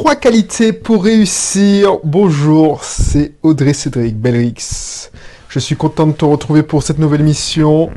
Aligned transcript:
Trois 0.00 0.16
qualités 0.16 0.72
pour 0.72 1.04
réussir. 1.04 1.98
Bonjour, 2.04 2.82
c'est 2.82 3.34
Audrey 3.42 3.74
Cédric 3.74 4.16
Belrix. 4.16 5.10
Je 5.50 5.58
suis 5.58 5.76
content 5.76 6.06
de 6.06 6.12
te 6.12 6.24
retrouver 6.24 6.62
pour 6.62 6.82
cette 6.82 6.98
nouvelle 6.98 7.22
mission 7.22 7.90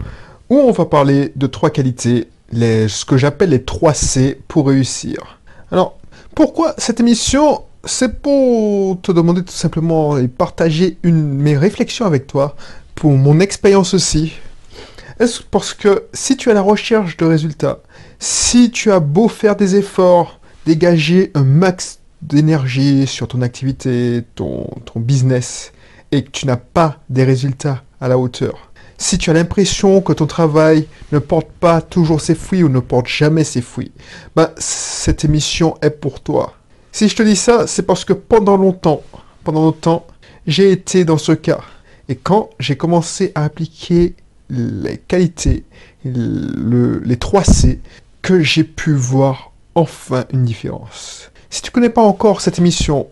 où 0.50 0.58
on 0.58 0.72
va 0.74 0.84
parler 0.84 1.32
de 1.38 1.48
trois 1.48 1.70
qualités, 1.70 2.28
ce 2.52 3.06
que 3.06 3.16
j'appelle 3.16 3.52
les 3.52 3.64
3 3.64 3.94
C 3.94 4.38
pour 4.50 4.68
réussir. 4.68 5.40
Alors, 5.72 5.98
pourquoi 6.36 6.76
cette 6.78 7.00
émission? 7.00 7.62
C'est 7.86 8.22
pour 8.22 9.00
te 9.00 9.14
demander 9.14 9.42
tout 9.42 9.54
simplement 9.54 10.18
et 10.18 10.28
partager 10.28 10.98
mes 11.06 11.56
réflexions 11.58 12.06
avec 12.06 12.28
toi, 12.28 12.58
pour 12.96 13.12
mon 13.12 13.40
expérience 13.40 13.94
aussi. 13.94 14.34
Est-ce 15.22 15.42
parce 15.42 15.74
que 15.74 16.04
si 16.12 16.36
tu 16.36 16.50
es 16.50 16.52
à 16.52 16.56
la 16.56 16.62
recherche 16.62 17.16
de 17.16 17.24
résultats, 17.24 17.80
si 18.20 18.72
tu 18.72 18.92
as 18.92 19.00
beau 19.00 19.30
faire 19.30 19.56
des 19.56 19.78
efforts, 19.78 20.42
dégager 20.66 21.32
un 21.34 21.44
max 21.44 22.00
d'énergie 22.22 23.06
sur 23.08 23.28
ton 23.28 23.42
activité, 23.42 24.24
ton, 24.36 24.68
business, 24.96 25.74
et 26.12 26.24
que 26.24 26.32
tu 26.32 26.46
n'as 26.46 26.58
pas 26.58 27.00
des 27.10 27.24
résultats 27.24 27.84
à 28.00 28.08
la 28.08 28.18
hauteur, 28.18 28.72
si 28.98 29.18
tu 29.18 29.30
as 29.30 29.34
l'impression 29.34 30.02
que 30.02 30.14
ton 30.14 30.28
travail 30.28 30.88
ne 31.12 31.20
porte 31.20 31.50
pas 31.60 31.82
toujours 31.82 32.22
ses 32.22 32.36
fruits 32.36 32.64
ou 32.64 32.70
ne 32.70 32.80
porte 32.80 33.08
jamais 33.08 33.44
ses 33.44 33.62
fruits, 33.62 33.92
ben, 34.36 34.50
cette 34.58 35.26
émission 35.26 35.76
est 35.82 35.90
pour 35.90 36.22
toi. 36.22 36.54
Si 36.92 37.10
je 37.10 37.16
te 37.16 37.24
dis 37.24 37.36
ça, 37.36 37.68
c'est 37.68 37.84
parce 37.84 38.06
que 38.06 38.14
pendant 38.14 38.56
longtemps, 38.56 39.02
pendant 39.44 39.64
longtemps, 39.64 40.06
j'ai 40.46 40.72
été 40.72 41.06
dans 41.06 41.18
ce 41.18 41.32
cas. 41.32 41.62
Et 42.08 42.16
quand 42.16 42.50
j'ai 42.60 42.78
commencé 42.78 43.32
à 43.36 43.44
appliquer 43.44 44.16
les 44.50 44.98
qualités, 44.98 45.66
les 46.06 47.18
3 47.18 47.44
C, 47.44 47.80
que 48.22 48.42
j'ai 48.42 48.64
pu 48.64 48.94
voir 48.94 49.53
enfin 49.76 50.26
une 50.32 50.44
différence. 50.44 51.32
Si 51.50 51.62
tu 51.62 51.70
ne 51.70 51.74
connais 51.74 51.90
pas 51.90 52.02
encore 52.02 52.42
cette 52.42 52.60
émission, 52.60 53.08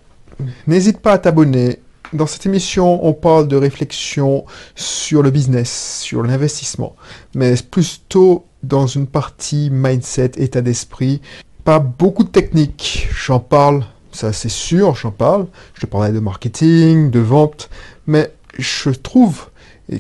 n'hésite 0.67 0.99
pas 0.99 1.13
à 1.13 1.17
t'abonner. 1.17 1.79
Dans 2.13 2.27
cette 2.27 2.45
émission, 2.45 3.05
on 3.05 3.13
parle 3.13 3.47
de 3.47 3.55
réflexion 3.55 4.45
sur 4.75 5.23
le 5.23 5.31
business, 5.31 5.99
sur 6.01 6.23
l'investissement, 6.23 6.95
mais 7.35 7.55
plutôt 7.69 8.45
dans 8.63 8.85
une 8.85 9.07
partie 9.07 9.69
mindset, 9.71 10.31
état 10.35 10.61
d'esprit. 10.61 11.21
Pas 11.63 11.79
beaucoup 11.79 12.23
de 12.23 12.29
techniques, 12.29 13.07
j'en 13.15 13.39
parle, 13.39 13.85
ça 14.11 14.33
c'est 14.33 14.49
sûr, 14.49 14.95
j'en 14.95 15.11
parle. 15.11 15.47
Je 15.73 15.81
te 15.81 15.85
parlerai 15.85 16.11
de 16.11 16.19
marketing, 16.19 17.11
de 17.11 17.19
vente, 17.19 17.69
mais 18.07 18.33
je 18.57 18.89
trouve 18.89 19.47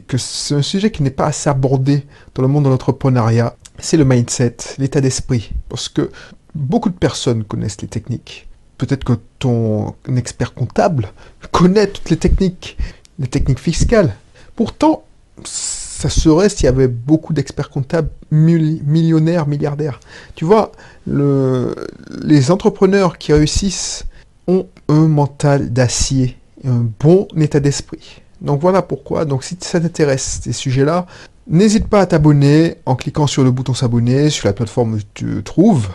que 0.07 0.17
c'est 0.17 0.55
un 0.55 0.61
sujet 0.61 0.91
qui 0.91 1.03
n'est 1.03 1.11
pas 1.11 1.27
assez 1.27 1.49
abordé 1.49 2.05
dans 2.35 2.41
le 2.41 2.47
monde 2.47 2.65
de 2.65 2.69
l'entrepreneuriat. 2.69 3.55
C'est 3.79 3.97
le 3.97 4.05
mindset, 4.05 4.57
l'état 4.77 5.01
d'esprit. 5.01 5.51
Parce 5.69 5.89
que 5.89 6.11
beaucoup 6.55 6.89
de 6.89 6.95
personnes 6.95 7.43
connaissent 7.43 7.81
les 7.81 7.87
techniques. 7.87 8.47
Peut-être 8.77 9.03
que 9.03 9.13
ton 9.39 9.95
expert 10.15 10.53
comptable 10.53 11.11
connaît 11.51 11.87
toutes 11.87 12.09
les 12.09 12.17
techniques, 12.17 12.77
les 13.19 13.27
techniques 13.27 13.59
fiscales. 13.59 14.15
Pourtant, 14.55 15.03
ça 15.43 16.09
serait 16.09 16.49
s'il 16.49 16.65
y 16.65 16.67
avait 16.67 16.87
beaucoup 16.87 17.33
d'experts 17.33 17.69
comptables 17.69 18.09
millionnaires, 18.31 19.47
milliardaires. 19.47 19.99
Tu 20.35 20.45
vois, 20.45 20.71
les 21.05 22.49
entrepreneurs 22.49 23.17
qui 23.19 23.33
réussissent 23.33 24.05
ont 24.47 24.67
un 24.87 25.07
mental 25.07 25.71
d'acier, 25.71 26.37
un 26.65 26.87
bon 26.99 27.27
état 27.37 27.59
d'esprit. 27.59 28.21
Donc 28.41 28.61
voilà 28.61 28.81
pourquoi. 28.81 29.25
Donc 29.25 29.43
si 29.43 29.55
ça 29.59 29.79
t'intéresse 29.79 30.39
ces 30.41 30.53
sujets-là, 30.53 31.05
n'hésite 31.47 31.87
pas 31.87 32.01
à 32.01 32.05
t'abonner 32.07 32.77
en 32.87 32.95
cliquant 32.95 33.27
sur 33.27 33.43
le 33.43 33.51
bouton 33.51 33.75
s'abonner 33.75 34.31
sur 34.31 34.47
la 34.47 34.53
plateforme 34.53 34.95
où 34.95 34.99
tu 35.13 35.43
trouves. 35.43 35.89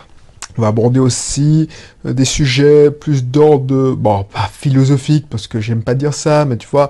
On 0.57 0.61
va 0.61 0.69
aborder 0.69 0.99
aussi 0.99 1.67
euh, 2.05 2.13
des 2.13 2.25
sujets 2.25 2.89
plus 2.91 3.23
d'ordre, 3.23 3.93
bon, 3.93 4.23
pas 4.23 4.49
philosophique, 4.51 5.27
parce 5.29 5.47
que 5.47 5.59
j'aime 5.59 5.83
pas 5.83 5.93
dire 5.93 6.13
ça, 6.13 6.45
mais 6.45 6.57
tu 6.57 6.67
vois, 6.67 6.89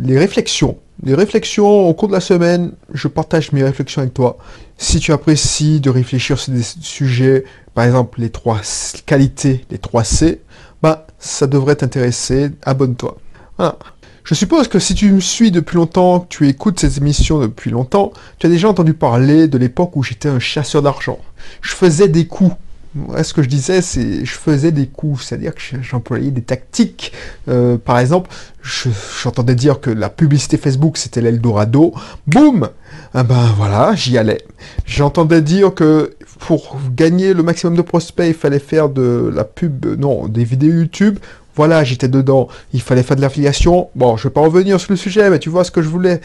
les 0.00 0.18
réflexions. 0.18 0.78
Les 1.04 1.14
réflexions 1.14 1.88
au 1.88 1.94
cours 1.94 2.08
de 2.08 2.12
la 2.12 2.20
semaine, 2.20 2.72
je 2.94 3.08
partage 3.08 3.52
mes 3.52 3.62
réflexions 3.62 4.02
avec 4.02 4.14
toi. 4.14 4.38
Si 4.78 5.00
tu 5.00 5.12
apprécies 5.12 5.80
de 5.80 5.90
réfléchir 5.90 6.38
sur 6.38 6.52
des 6.52 6.62
sujets, 6.62 7.44
par 7.74 7.84
exemple 7.84 8.20
les 8.20 8.30
trois 8.30 8.60
qualités, 9.04 9.64
les 9.70 9.78
trois 9.78 10.04
C, 10.04 10.40
bah, 10.82 11.06
ça 11.18 11.46
devrait 11.46 11.76
t'intéresser, 11.76 12.50
abonne-toi. 12.62 13.16
Voilà. 13.58 13.78
Je 14.24 14.34
suppose 14.34 14.68
que 14.68 14.78
si 14.78 14.94
tu 14.94 15.10
me 15.10 15.20
suis 15.20 15.50
depuis 15.50 15.76
longtemps, 15.76 16.20
que 16.20 16.28
tu 16.28 16.48
écoutes 16.48 16.78
ces 16.78 16.98
émissions 16.98 17.40
depuis 17.40 17.72
longtemps, 17.72 18.12
tu 18.38 18.46
as 18.46 18.50
déjà 18.50 18.68
entendu 18.68 18.94
parler 18.94 19.48
de 19.48 19.58
l'époque 19.58 19.96
où 19.96 20.04
j'étais 20.04 20.28
un 20.28 20.38
chasseur 20.38 20.82
d'argent. 20.82 21.18
Je 21.60 21.74
faisais 21.74 22.06
des 22.06 22.26
coups 22.28 22.54
ce 23.22 23.32
que 23.32 23.42
je 23.42 23.48
disais, 23.48 23.80
c'est 23.80 24.24
je 24.24 24.32
faisais 24.32 24.70
des 24.70 24.86
coups, 24.86 25.24
c'est-à-dire 25.24 25.54
que 25.54 25.60
j'employais 25.80 26.30
des 26.30 26.42
tactiques. 26.42 27.12
Euh, 27.48 27.78
par 27.78 27.98
exemple, 27.98 28.30
j'entendais 28.62 29.54
dire 29.54 29.80
que 29.80 29.90
la 29.90 30.10
publicité 30.10 30.56
Facebook 30.56 30.98
c'était 30.98 31.20
l'Eldorado. 31.20 31.94
Boum 32.26 32.68
ah 33.14 33.22
Ben 33.22 33.52
voilà, 33.56 33.94
j'y 33.94 34.18
allais. 34.18 34.42
J'entendais 34.86 35.42
dire 35.42 35.74
que 35.74 36.14
pour 36.38 36.78
gagner 36.94 37.34
le 37.34 37.42
maximum 37.42 37.76
de 37.76 37.82
prospects, 37.82 38.26
il 38.26 38.34
fallait 38.34 38.58
faire 38.58 38.88
de 38.88 39.30
la 39.34 39.44
pub, 39.44 39.86
non, 39.98 40.28
des 40.28 40.44
vidéos 40.44 40.72
YouTube. 40.72 41.18
Voilà, 41.54 41.84
j'étais 41.84 42.08
dedans. 42.08 42.48
Il 42.72 42.80
fallait 42.80 43.02
faire 43.02 43.16
de 43.16 43.20
l'affiliation. 43.20 43.90
Bon, 43.94 44.16
je 44.16 44.24
vais 44.24 44.32
pas 44.32 44.40
revenir 44.40 44.80
sur 44.80 44.92
le 44.92 44.96
sujet, 44.96 45.28
mais 45.30 45.38
tu 45.38 45.50
vois 45.50 45.64
ce 45.64 45.70
que 45.70 45.82
je 45.82 45.88
voulais 45.88 46.20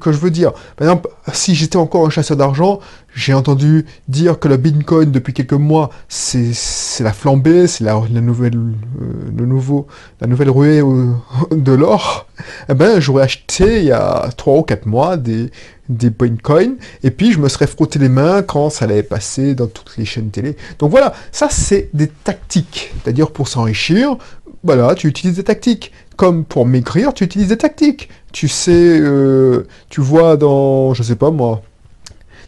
que 0.00 0.12
je 0.12 0.18
veux 0.18 0.30
dire. 0.30 0.52
Par 0.76 0.88
exemple, 0.88 1.08
si 1.32 1.54
j'étais 1.54 1.76
encore 1.76 2.06
un 2.06 2.10
chasseur 2.10 2.36
d'argent, 2.36 2.80
j'ai 3.14 3.34
entendu 3.34 3.86
dire 4.08 4.38
que 4.38 4.48
le 4.48 4.56
Bitcoin 4.56 5.10
depuis 5.10 5.32
quelques 5.32 5.52
mois, 5.52 5.90
c'est 6.08 6.52
la 7.00 7.12
flambée, 7.12 7.66
c'est 7.66 7.84
la, 7.84 8.00
nouvelle, 8.08 8.56
euh, 8.56 9.30
le 9.36 9.46
nouveau, 9.46 9.86
la 10.20 10.26
nouvelle 10.26 10.50
ruée 10.50 10.82
de 11.52 11.72
l'or. 11.72 12.26
Eh 12.68 12.74
ben, 12.74 13.00
j'aurais 13.00 13.24
acheté 13.24 13.78
il 13.78 13.84
y 13.84 13.92
a 13.92 14.28
3 14.36 14.58
ou 14.58 14.62
4 14.62 14.86
mois 14.86 15.16
des, 15.16 15.50
des 15.88 16.10
Bitcoins, 16.10 16.76
et 17.02 17.10
puis 17.10 17.32
je 17.32 17.38
me 17.38 17.48
serais 17.48 17.66
frotté 17.66 17.98
les 17.98 18.08
mains 18.08 18.42
quand 18.42 18.70
ça 18.70 18.86
allait 18.86 19.02
passer 19.02 19.54
dans 19.54 19.66
toutes 19.66 19.96
les 19.96 20.04
chaînes 20.04 20.30
télé. 20.30 20.56
Donc 20.78 20.90
voilà, 20.90 21.12
ça 21.30 21.48
c'est 21.50 21.90
des 21.92 22.08
tactiques, 22.08 22.92
c'est-à-dire 23.02 23.30
pour 23.30 23.48
s'enrichir, 23.48 24.16
voilà, 24.64 24.94
tu 24.94 25.08
utilises 25.08 25.36
des 25.36 25.44
tactiques. 25.44 25.92
Comme 26.16 26.44
pour 26.44 26.66
maigrir, 26.66 27.12
tu 27.12 27.24
utilises 27.24 27.48
des 27.48 27.58
tactiques. 27.58 28.08
Tu 28.32 28.48
sais, 28.48 28.98
euh, 29.00 29.66
tu 29.90 30.00
vois 30.00 30.36
dans, 30.36 30.94
je 30.94 31.02
sais 31.02 31.16
pas 31.16 31.30
moi, 31.30 31.62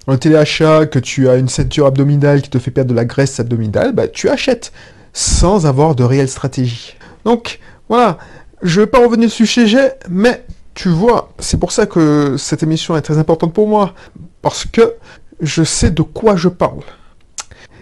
dans 0.06 0.14
le 0.14 0.18
téléachat 0.18 0.86
que 0.86 0.98
tu 0.98 1.28
as 1.28 1.36
une 1.36 1.48
ceinture 1.48 1.86
abdominale 1.86 2.42
qui 2.42 2.50
te 2.50 2.58
fait 2.58 2.70
perdre 2.70 2.90
de 2.90 2.96
la 2.96 3.04
graisse 3.04 3.38
abdominale, 3.38 3.92
bah 3.92 4.08
tu 4.08 4.28
achètes 4.28 4.72
sans 5.12 5.66
avoir 5.66 5.94
de 5.94 6.04
réelle 6.04 6.28
stratégie. 6.28 6.96
Donc 7.24 7.58
voilà, 7.88 8.18
je 8.62 8.80
vais 8.80 8.86
pas 8.86 9.04
revenir 9.04 9.30
sur 9.30 9.42
le 9.42 9.48
sujet, 9.48 9.94
mais 10.08 10.44
tu 10.74 10.88
vois, 10.88 11.32
c'est 11.38 11.58
pour 11.58 11.72
ça 11.72 11.86
que 11.86 12.36
cette 12.38 12.62
émission 12.62 12.96
est 12.96 13.02
très 13.02 13.18
importante 13.18 13.52
pour 13.52 13.68
moi, 13.68 13.94
parce 14.42 14.64
que 14.64 14.94
je 15.40 15.64
sais 15.64 15.90
de 15.90 16.02
quoi 16.02 16.36
je 16.36 16.48
parle. 16.48 16.82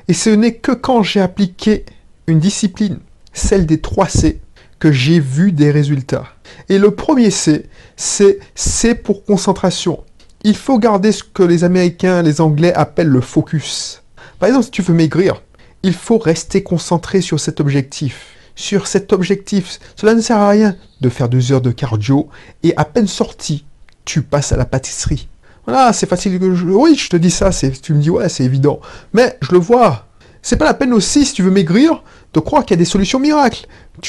Et 0.09 0.15
ce 0.15 0.31
n'est 0.31 0.55
que 0.55 0.73
quand 0.73 1.03
j'ai 1.03 1.21
appliqué 1.21 1.85
une 2.27 2.39
discipline 2.39 2.99
celle 3.35 3.67
des 3.67 3.81
trois 3.81 4.09
C, 4.09 4.41
que 4.79 4.91
j'ai 4.91 5.21
vu 5.21 5.53
des 5.53 5.71
résultats. 5.71 6.27
Et 6.69 6.79
le 6.79 6.93
premier 6.93 7.31
C, 7.31 7.67
c'est 7.97 8.39
C 8.55 8.95
pour 8.95 9.25
concentration. 9.25 10.03
Il 10.43 10.57
faut 10.57 10.79
garder 10.79 11.13
ce 11.13 11.23
que 11.23 11.43
les 11.43 11.65
Américains, 11.65 12.23
les 12.23 12.41
Anglais 12.41 12.73
appellent 12.75 13.09
le 13.09 13.21
focus. 13.21 14.03
Par 14.39 14.49
exemple, 14.49 14.67
si 14.67 14.71
tu 14.71 14.83
veux 14.83 14.95
maigrir, 14.95 15.43
il 15.83 15.95
faut 15.95 16.19
rester 16.19 16.63
concentré 16.63 17.21
sur 17.21 17.41
cet 17.41 17.61
objectif. 17.61 18.27
Sur 18.57 18.87
cet 18.87 19.13
objectif, 19.13 19.81
cela 19.97 20.15
ne 20.15 20.21
sert 20.21 20.39
à 20.39 20.49
rien 20.49 20.77
de 21.01 21.09
faire 21.09 21.29
deux 21.29 21.53
heures 21.53 21.61
de 21.61 21.73
cardio 21.73 22.29
et 22.63 22.75
à 22.77 22.85
peine 22.85 23.07
sorti, 23.07 23.65
tu 24.05 24.23
passes 24.23 24.53
à 24.53 24.57
la 24.57 24.65
pâtisserie. 24.65 25.29
Voilà, 25.67 25.93
c'est 25.93 26.09
facile 26.09 26.39
que 26.39 26.55
je... 26.55 26.67
Oui, 26.67 26.95
je 26.95 27.09
te 27.09 27.17
dis 27.17 27.31
ça, 27.31 27.51
tu 27.51 27.95
me 27.95 28.01
dis 28.03 28.11
ouais, 28.11 28.29
c'est 28.29 28.45
évident. 28.45 28.81
Mais 29.13 29.39
je 29.41 29.53
le 29.53 29.59
vois. 29.59 30.07
C'est 30.45 30.57
pas 30.59 30.67
la 30.67 30.75
peine 30.75 30.93
aussi, 30.93 31.25
si 31.25 31.33
tu 31.33 31.43
veux 31.43 31.51
maigrir, 31.51 32.03
de 32.35 32.39
croire 32.39 32.67
qu'il 32.67 32.75
y 32.75 32.79
a 32.79 32.79
des 32.79 32.85
solutions 32.85 33.19
miracles. 33.19 33.67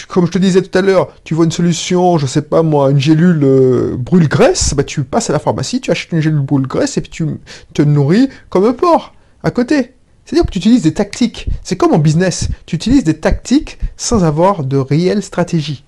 comme 0.10 0.26
je 0.26 0.32
te 0.32 0.38
disais 0.38 0.62
tout 0.62 0.78
à 0.78 0.82
l'heure, 0.82 1.08
tu 1.24 1.34
vois 1.34 1.46
une 1.46 1.52
solution, 1.52 2.18
je 2.18 2.26
sais 2.26 2.42
pas 2.42 2.62
moi, 2.62 2.92
une 2.92 3.00
gélule 3.00 3.42
euh, 3.42 3.96
brûle-graisse, 3.98 4.74
bah 4.74 4.84
tu 4.84 5.06
passes 5.06 5.30
à 5.30 5.34
la 5.34 5.40
pharmacie, 5.40 5.80
tu 5.80 5.92
achètes 5.92 6.12
une 6.12 6.20
gélule 6.20 6.42
brûle-graisse 6.42 6.98
et 6.98 7.02
puis 7.02 7.10
tu 7.10 7.26
te 7.74 7.82
nourris 7.82 8.28
comme 8.50 8.66
un 8.66 8.74
porc 8.74 9.14
à 9.44 9.52
côté. 9.52 9.94
C'est-à-dire 10.26 10.46
que 10.46 10.52
tu 10.52 10.60
utilises 10.60 10.82
des 10.82 10.94
tactiques. 10.94 11.48
C'est 11.64 11.78
comme 11.78 11.94
en 11.94 12.00
business. 12.00 12.50
Tu 12.66 12.76
utilises 12.76 13.06
des 13.06 13.18
tactiques 13.18 13.80
sans 13.96 14.26
avoir 14.26 14.66
de 14.66 14.76
réelle 14.76 15.24
stratégie. 15.24 15.86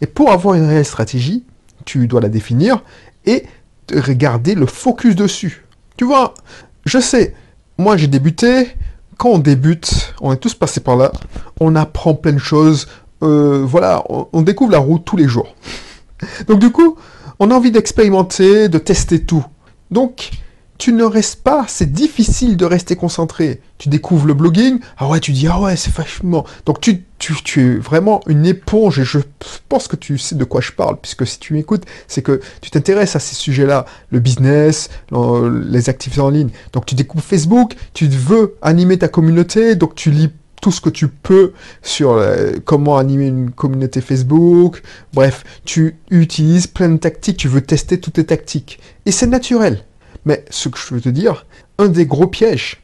Et 0.00 0.06
pour 0.06 0.32
avoir 0.32 0.54
une 0.54 0.64
réelle 0.64 0.86
stratégie, 0.86 1.44
tu 1.84 2.06
dois 2.06 2.22
la 2.22 2.30
définir 2.30 2.82
et 3.26 3.44
regarder 3.92 4.54
le 4.54 4.64
focus 4.64 5.16
dessus. 5.16 5.66
Tu 5.98 6.06
vois, 6.06 6.32
je 6.86 6.98
sais, 6.98 7.34
moi 7.76 7.98
j'ai 7.98 8.06
débuté, 8.06 8.68
quand 9.16 9.30
on 9.30 9.38
débute, 9.38 10.14
on 10.20 10.32
est 10.32 10.36
tous 10.36 10.54
passés 10.54 10.80
par 10.80 10.96
là, 10.96 11.12
on 11.60 11.74
apprend 11.76 12.14
plein 12.14 12.32
de 12.32 12.38
choses, 12.38 12.86
euh, 13.22 13.64
voilà, 13.64 14.04
on, 14.08 14.42
découvre 14.42 14.72
la 14.72 14.78
route 14.78 15.04
tous 15.04 15.16
les 15.16 15.28
jours. 15.28 15.54
Donc 16.48 16.58
du 16.58 16.70
coup, 16.70 16.96
on 17.38 17.50
a 17.50 17.54
envie 17.54 17.70
d'expérimenter, 17.70 18.68
de 18.68 18.78
tester 18.78 19.24
tout. 19.24 19.44
Donc, 19.90 20.30
tu 20.78 20.92
ne 20.92 21.04
restes 21.04 21.42
pas, 21.42 21.64
c'est 21.68 21.90
difficile 21.90 22.56
de 22.56 22.64
rester 22.64 22.96
concentré. 22.96 23.62
Tu 23.78 23.88
découvres 23.88 24.26
le 24.26 24.34
blogging, 24.34 24.78
ah 24.98 25.08
ouais, 25.08 25.20
tu 25.20 25.32
dis, 25.32 25.46
ah 25.46 25.60
ouais, 25.60 25.76
c'est 25.76 25.94
vachement. 25.94 26.44
Donc 26.66 26.80
tu 26.80 27.05
tu, 27.34 27.60
es 27.60 27.74
vraiment 27.76 28.20
une 28.26 28.46
éponge 28.46 28.98
et 28.98 29.04
je 29.04 29.18
pense 29.68 29.88
que 29.88 29.96
tu 29.96 30.18
sais 30.18 30.34
de 30.34 30.44
quoi 30.44 30.60
je 30.60 30.72
parle, 30.72 30.98
puisque 31.00 31.26
si 31.26 31.38
tu 31.38 31.54
m'écoutes, 31.54 31.84
c'est 32.08 32.22
que 32.22 32.40
tu 32.60 32.70
t'intéresses 32.70 33.16
à 33.16 33.20
ces 33.20 33.34
sujets-là, 33.34 33.86
le 34.10 34.20
business, 34.20 34.90
les 35.10 35.88
activités 35.88 36.20
en 36.20 36.30
ligne. 36.30 36.50
Donc 36.72 36.86
tu 36.86 36.94
découvres 36.94 37.24
Facebook, 37.24 37.74
tu 37.94 38.06
veux 38.06 38.56
animer 38.62 38.98
ta 38.98 39.08
communauté, 39.08 39.74
donc 39.74 39.94
tu 39.94 40.10
lis 40.10 40.30
tout 40.60 40.72
ce 40.72 40.80
que 40.80 40.90
tu 40.90 41.08
peux 41.08 41.52
sur 41.82 42.12
euh, 42.12 42.54
comment 42.64 42.98
animer 42.98 43.26
une 43.26 43.50
communauté 43.50 44.00
Facebook. 44.00 44.82
Bref, 45.12 45.44
tu 45.64 45.96
utilises 46.10 46.66
plein 46.66 46.88
de 46.88 46.96
tactiques, 46.96 47.36
tu 47.36 47.48
veux 47.48 47.60
tester 47.60 48.00
toutes 48.00 48.14
tes 48.14 48.26
tactiques. 48.26 48.80
Et 49.04 49.12
c'est 49.12 49.26
naturel. 49.26 49.84
Mais 50.24 50.44
ce 50.50 50.68
que 50.68 50.78
je 50.78 50.94
veux 50.94 51.00
te 51.00 51.08
dire, 51.08 51.46
un 51.78 51.88
des 51.88 52.06
gros 52.06 52.26
pièges, 52.26 52.82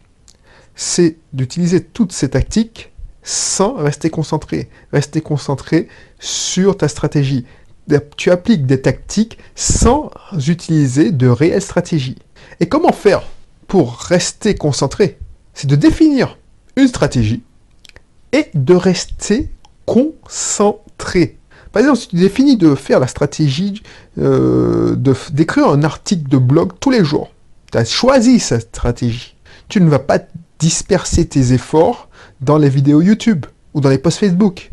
c'est 0.75 1.17
d'utiliser 1.33 1.83
toutes 1.83 2.13
ces 2.13 2.31
tactiques 2.31 2.92
sans 3.23 3.75
rester 3.75 4.11
concentré. 4.11 4.69
Rester 4.93 5.21
concentré 5.21 5.89
sur 6.19 6.77
ta 6.77 6.89
stratégie. 6.89 7.47
Tu 8.17 8.31
appliques 8.31 8.67
des 8.67 8.81
tactiques 8.81 9.39
sans 9.55 10.11
utiliser 10.47 11.11
de 11.13 11.29
réelles 11.29 11.63
stratégies. 11.63 12.19
Et 12.61 12.69
comment 12.69 12.93
faire 12.93 13.23
pour 13.67 13.97
rester 13.97 14.55
concentré? 14.55 15.19
C'est 15.55 15.69
de 15.69 15.77
définir 15.77 16.39
une 16.77 16.89
stratégie 16.89 17.43
et 18.33 18.47
de 18.55 18.75
rester 18.75 19.51
concentré. 19.87 21.39
Par 21.73 21.81
exemple, 21.81 21.99
si 21.99 22.09
tu 22.09 22.17
définis 22.17 22.57
de 22.57 22.75
faire 22.75 23.01
la 23.01 23.07
stratégie 23.07 23.83
euh, 24.19 24.95
d'écrire 25.31 25.69
un 25.69 25.83
article 25.83 26.29
de 26.29 26.39
blog 26.39 26.73
tous 26.81 26.91
les 26.91 27.05
jours, 27.05 27.31
tu 27.71 27.79
as 27.79 27.85
choisi 27.85 28.41
cette 28.41 28.69
stratégie. 28.77 29.37
Tu 29.69 29.81
ne 29.81 29.89
vas 29.89 29.99
pas 29.99 30.19
disperser 30.59 31.27
tes 31.27 31.53
efforts 31.53 32.09
dans 32.43 32.59
les 32.59 32.69
vidéos 32.69 33.01
YouTube 33.01 33.47
ou 33.73 33.81
dans 33.81 33.89
les 33.89 33.99
posts 33.99 34.19
Facebook. 34.19 34.73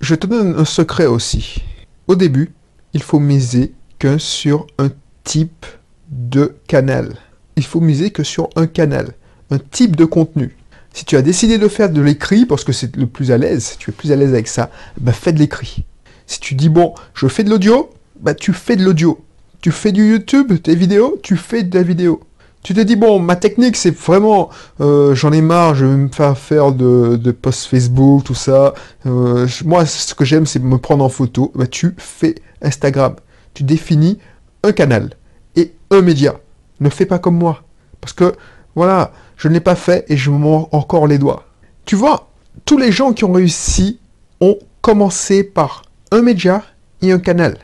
Je 0.00 0.14
te 0.14 0.26
donne 0.26 0.54
un 0.56 0.64
secret 0.64 1.06
aussi. 1.06 1.62
Au 2.06 2.14
début, 2.14 2.52
il 2.92 3.02
faut 3.02 3.18
miser 3.18 3.74
que 3.98 4.18
sur 4.18 4.66
un 4.78 4.90
type 5.24 5.66
de 6.08 6.56
canal. 6.68 7.16
Il 7.56 7.64
faut 7.64 7.80
miser 7.80 8.10
que 8.10 8.22
sur 8.22 8.48
un 8.56 8.66
canal, 8.66 9.12
un 9.50 9.58
type 9.58 9.96
de 9.96 10.04
contenu. 10.04 10.56
Si 10.92 11.04
tu 11.04 11.16
as 11.16 11.22
décidé 11.22 11.58
de 11.58 11.68
faire 11.68 11.90
de 11.90 12.00
l'écrit 12.00 12.46
parce 12.46 12.64
que 12.64 12.72
c'est 12.72 12.96
le 12.96 13.06
plus 13.06 13.32
à 13.32 13.38
l'aise, 13.38 13.76
tu 13.78 13.90
es 13.90 13.92
plus 13.92 14.12
à 14.12 14.16
l'aise 14.16 14.32
avec 14.32 14.48
ça, 14.48 14.70
bah 15.00 15.12
fais 15.12 15.32
de 15.32 15.38
l'écrit. 15.38 15.84
Si 16.26 16.40
tu 16.40 16.54
dis 16.54 16.68
bon, 16.68 16.94
je 17.14 17.26
fais 17.28 17.44
de 17.44 17.50
l'audio, 17.50 17.90
bah 18.20 18.34
tu 18.34 18.52
fais 18.52 18.76
de 18.76 18.84
l'audio. 18.84 19.22
Tu 19.60 19.72
fais 19.72 19.92
du 19.92 20.08
YouTube, 20.08 20.52
tes 20.62 20.74
vidéos, 20.74 21.18
tu 21.22 21.36
fais 21.36 21.64
de 21.64 21.76
la 21.76 21.82
vidéo 21.82 22.20
tu 22.66 22.74
te 22.74 22.80
dis, 22.80 22.96
bon, 22.96 23.20
ma 23.20 23.36
technique, 23.36 23.76
c'est 23.76 23.96
vraiment, 23.96 24.50
euh, 24.80 25.14
j'en 25.14 25.30
ai 25.30 25.40
marre, 25.40 25.76
je 25.76 25.86
vais 25.86 25.96
me 25.96 26.08
faire 26.08 26.36
faire 26.36 26.72
de, 26.72 27.14
de 27.14 27.30
posts 27.30 27.66
Facebook, 27.66 28.24
tout 28.24 28.34
ça. 28.34 28.74
Euh, 29.06 29.46
moi, 29.64 29.86
ce 29.86 30.16
que 30.16 30.24
j'aime, 30.24 30.46
c'est 30.46 30.58
me 30.58 30.76
prendre 30.76 31.04
en 31.04 31.08
photo. 31.08 31.52
Bah, 31.54 31.68
tu 31.68 31.94
fais 31.96 32.34
Instagram. 32.60 33.14
Tu 33.54 33.62
définis 33.62 34.18
un 34.64 34.72
canal 34.72 35.10
et 35.54 35.74
un 35.92 36.02
média. 36.02 36.40
Ne 36.80 36.88
fais 36.88 37.06
pas 37.06 37.20
comme 37.20 37.38
moi. 37.38 37.62
Parce 38.00 38.12
que, 38.12 38.34
voilà, 38.74 39.12
je 39.36 39.46
ne 39.46 39.52
l'ai 39.52 39.60
pas 39.60 39.76
fait 39.76 40.04
et 40.08 40.16
je 40.16 40.32
me 40.32 40.36
mords 40.36 40.68
encore 40.72 41.06
les 41.06 41.18
doigts. 41.18 41.44
Tu 41.84 41.94
vois, 41.94 42.30
tous 42.64 42.78
les 42.78 42.90
gens 42.90 43.12
qui 43.12 43.22
ont 43.22 43.32
réussi 43.32 44.00
ont 44.40 44.58
commencé 44.80 45.44
par 45.44 45.82
un 46.10 46.20
média 46.20 46.64
et 47.00 47.12
un 47.12 47.20
canal. 47.20 47.58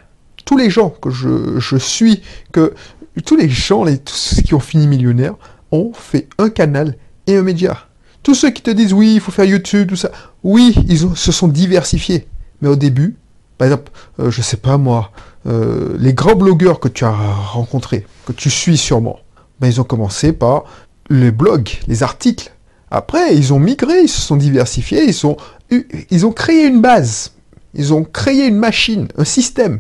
Tous 0.44 0.56
les 0.56 0.70
gens 0.70 0.90
que 0.90 1.10
je, 1.10 1.58
je 1.58 1.76
suis, 1.76 2.22
que 2.52 2.72
tous 3.20 3.37
les 3.37 3.49
gens, 3.49 3.85
les, 3.85 3.99
tous 3.99 4.14
ceux 4.14 4.43
qui 4.43 4.55
ont 4.55 4.61
fini 4.61 4.87
millionnaires, 4.87 5.35
ont 5.70 5.93
fait 5.93 6.29
un 6.38 6.49
canal 6.49 6.97
et 7.26 7.37
un 7.37 7.43
média. 7.43 7.87
Tous 8.23 8.35
ceux 8.35 8.50
qui 8.50 8.62
te 8.62 8.70
disent 8.70 8.93
oui, 8.93 9.14
il 9.14 9.20
faut 9.20 9.32
faire 9.32 9.44
YouTube, 9.44 9.88
tout 9.88 9.97
ça, 9.97 10.11
oui, 10.43 10.75
ils 10.88 10.99
se 11.17 11.32
sont 11.32 11.49
diversifiés. 11.49 12.26
Mais 12.61 12.69
au 12.69 12.76
début, 12.76 13.17
par 13.59 13.67
exemple, 13.67 13.93
je 14.19 14.25
euh, 14.25 14.31
je 14.31 14.43
sais 14.43 14.56
pas 14.56 14.79
moi, 14.79 15.12
euh, 15.47 15.97
les 15.99 16.14
grands 16.14 16.37
blogueurs 16.37 16.81
que 16.81 16.88
tu 16.88 17.05
as 17.05 17.11
rencontrés, 17.11 18.06
que 18.26 18.32
tu 18.32 18.50
suis 18.50 18.76
sûrement, 18.76 19.19
ben, 19.61 19.69
ils 19.69 19.81
ont 19.81 19.85
commencé 19.85 20.32
par 20.32 20.65
les 21.11 21.31
blogs, 21.31 21.70
les 21.88 22.03
articles. 22.03 22.53
Après, 22.91 23.37
ils 23.37 23.53
ont 23.53 23.58
migré, 23.58 24.03
ils 24.03 24.08
se 24.08 24.20
sont 24.20 24.37
diversifiés, 24.37 25.08
ils, 25.08 25.97
ils 26.11 26.26
ont 26.26 26.32
créé 26.32 26.67
une 26.67 26.81
base, 26.81 27.32
ils 27.75 27.93
ont 27.93 28.05
créé 28.05 28.47
une 28.47 28.58
machine, 28.58 29.08
un 29.17 29.25
système 29.25 29.79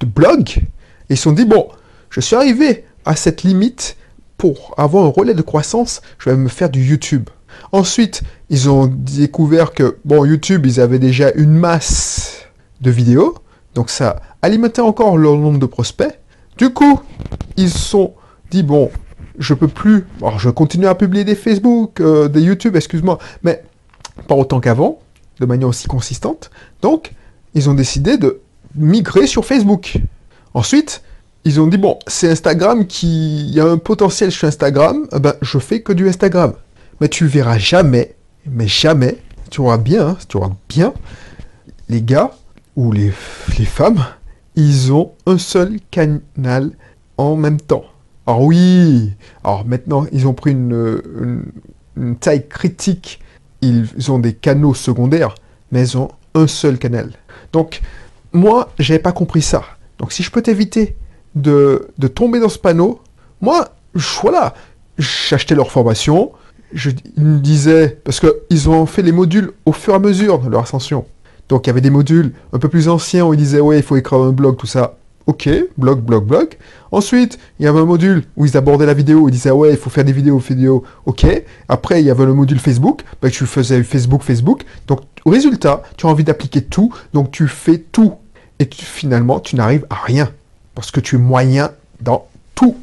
de 0.00 0.06
blog, 0.06 0.48
et 0.58 0.62
ils 1.10 1.16
se 1.16 1.24
sont 1.24 1.32
dit, 1.32 1.44
bon, 1.44 1.68
je 2.14 2.20
suis 2.20 2.36
arrivé 2.36 2.84
à 3.04 3.16
cette 3.16 3.42
limite 3.42 3.96
pour 4.36 4.72
avoir 4.76 5.04
un 5.04 5.08
relais 5.08 5.34
de 5.34 5.42
croissance, 5.42 6.00
je 6.20 6.30
vais 6.30 6.36
me 6.36 6.48
faire 6.48 6.70
du 6.70 6.80
YouTube. 6.80 7.28
Ensuite, 7.72 8.22
ils 8.50 8.70
ont 8.70 8.86
découvert 8.86 9.72
que, 9.72 9.98
bon, 10.04 10.24
YouTube, 10.24 10.64
ils 10.64 10.80
avaient 10.80 11.00
déjà 11.00 11.32
une 11.32 11.50
masse 11.50 12.44
de 12.80 12.92
vidéos, 12.92 13.34
donc 13.74 13.90
ça 13.90 14.22
alimentait 14.42 14.80
encore 14.80 15.16
leur 15.16 15.36
nombre 15.36 15.58
de 15.58 15.66
prospects. 15.66 16.20
Du 16.56 16.70
coup, 16.70 17.00
ils 17.56 17.70
sont 17.70 18.14
dit, 18.48 18.62
bon, 18.62 18.92
je 19.40 19.52
peux 19.52 19.66
plus, 19.66 20.06
alors 20.20 20.38
je 20.38 20.50
continue 20.50 20.86
à 20.86 20.94
publier 20.94 21.24
des 21.24 21.34
Facebook, 21.34 21.98
euh, 22.00 22.28
des 22.28 22.42
YouTube, 22.42 22.76
excuse-moi, 22.76 23.18
mais 23.42 23.64
pas 24.28 24.36
autant 24.36 24.60
qu'avant, 24.60 25.00
de 25.40 25.46
manière 25.46 25.66
aussi 25.66 25.88
consistante. 25.88 26.52
Donc, 26.80 27.10
ils 27.54 27.68
ont 27.68 27.74
décidé 27.74 28.18
de 28.18 28.40
migrer 28.76 29.26
sur 29.26 29.44
Facebook. 29.44 29.98
Ensuite, 30.54 31.02
ils 31.44 31.60
ont 31.60 31.66
dit 31.66 31.76
bon, 31.76 31.98
c'est 32.06 32.30
Instagram 32.30 32.86
qui. 32.86 33.46
Il 33.46 33.54
y 33.54 33.60
a 33.60 33.66
un 33.66 33.78
potentiel 33.78 34.32
sur 34.32 34.48
Instagram, 34.48 35.06
eh 35.14 35.18
ben, 35.18 35.34
je 35.42 35.58
fais 35.58 35.82
que 35.82 35.92
du 35.92 36.08
Instagram. 36.08 36.54
Mais 37.00 37.08
tu 37.08 37.26
verras 37.26 37.58
jamais, 37.58 38.14
mais 38.46 38.68
jamais, 38.68 39.18
tu 39.50 39.60
auras 39.60 39.78
bien, 39.78 40.08
hein, 40.08 40.16
tu 40.28 40.36
auras 40.36 40.52
bien, 40.68 40.94
les 41.88 42.02
gars 42.02 42.30
ou 42.76 42.92
les, 42.92 43.12
les 43.58 43.64
femmes, 43.64 44.04
ils 44.56 44.92
ont 44.92 45.12
un 45.26 45.38
seul 45.38 45.78
canal 45.90 46.70
en 47.18 47.36
même 47.36 47.60
temps. 47.60 47.84
Alors 48.26 48.42
oui, 48.42 49.12
alors 49.42 49.66
maintenant 49.66 50.06
ils 50.12 50.26
ont 50.26 50.34
pris 50.34 50.52
une, 50.52 51.42
une 51.96 52.16
taille 52.16 52.48
critique, 52.48 53.20
ils 53.60 54.10
ont 54.10 54.18
des 54.18 54.32
canaux 54.32 54.74
secondaires, 54.74 55.34
mais 55.72 55.82
ils 55.82 55.98
ont 55.98 56.08
un 56.34 56.46
seul 56.46 56.78
canal. 56.78 57.12
Donc 57.52 57.82
moi, 58.32 58.72
j'avais 58.78 58.98
pas 58.98 59.12
compris 59.12 59.42
ça. 59.42 59.62
Donc 59.98 60.12
si 60.12 60.22
je 60.22 60.30
peux 60.30 60.42
t'éviter 60.42 60.96
de, 61.34 61.88
tomber 62.14 62.40
dans 62.40 62.48
ce 62.48 62.58
panneau. 62.58 63.00
Moi, 63.40 63.68
voilà, 64.22 64.54
j'achetais 64.98 65.54
leur 65.54 65.70
formation, 65.70 66.32
je, 66.72 66.90
ils 67.16 67.24
me 67.24 67.38
disaient, 67.38 68.00
parce 68.04 68.20
qu'ils 68.20 68.68
ont 68.68 68.86
fait 68.86 69.02
les 69.02 69.12
modules 69.12 69.52
au 69.66 69.72
fur 69.72 69.92
et 69.92 69.96
à 69.96 70.00
mesure 70.00 70.38
de 70.38 70.48
leur 70.48 70.62
ascension. 70.62 71.04
Donc 71.48 71.66
il 71.66 71.68
y 71.68 71.70
avait 71.70 71.80
des 71.80 71.90
modules 71.90 72.32
un 72.52 72.58
peu 72.58 72.68
plus 72.68 72.88
anciens 72.88 73.26
où 73.26 73.34
ils 73.34 73.38
disaient, 73.38 73.60
ouais, 73.60 73.78
il 73.78 73.82
faut 73.82 73.96
écrire 73.96 74.20
un 74.20 74.32
blog, 74.32 74.56
tout 74.56 74.66
ça. 74.66 74.96
Ok, 75.26 75.48
blog, 75.78 76.00
blog, 76.00 76.26
blog. 76.26 76.48
Ensuite, 76.92 77.38
il 77.58 77.64
y 77.64 77.68
avait 77.68 77.78
un 77.78 77.86
module 77.86 78.24
où 78.36 78.44
ils 78.44 78.58
abordaient 78.58 78.84
la 78.84 78.92
vidéo, 78.92 79.26
ils 79.28 79.32
disaient, 79.32 79.50
ouais, 79.50 79.70
il 79.70 79.78
faut 79.78 79.88
faire 79.88 80.04
des 80.04 80.12
vidéos, 80.12 80.36
vidéos, 80.36 80.84
ok. 81.06 81.26
Après, 81.66 82.02
il 82.02 82.06
y 82.06 82.10
avait 82.10 82.26
le 82.26 82.34
module 82.34 82.58
Facebook, 82.58 83.02
bah, 83.22 83.30
tu 83.30 83.46
faisais 83.46 83.82
Facebook, 83.82 84.22
Facebook. 84.22 84.64
Donc, 84.86 85.00
résultat, 85.24 85.82
tu 85.96 86.06
as 86.06 86.10
envie 86.10 86.24
d'appliquer 86.24 86.60
tout, 86.60 86.92
donc 87.14 87.30
tu 87.30 87.48
fais 87.48 87.78
tout. 87.78 88.14
Et 88.58 88.68
finalement, 88.70 89.40
tu 89.40 89.56
n'arrives 89.56 89.86
à 89.88 89.94
rien 89.94 90.30
parce 90.74 90.90
que 90.90 91.00
tu 91.00 91.16
es 91.16 91.18
moyen 91.18 91.70
dans 92.00 92.26
tout. 92.54 92.76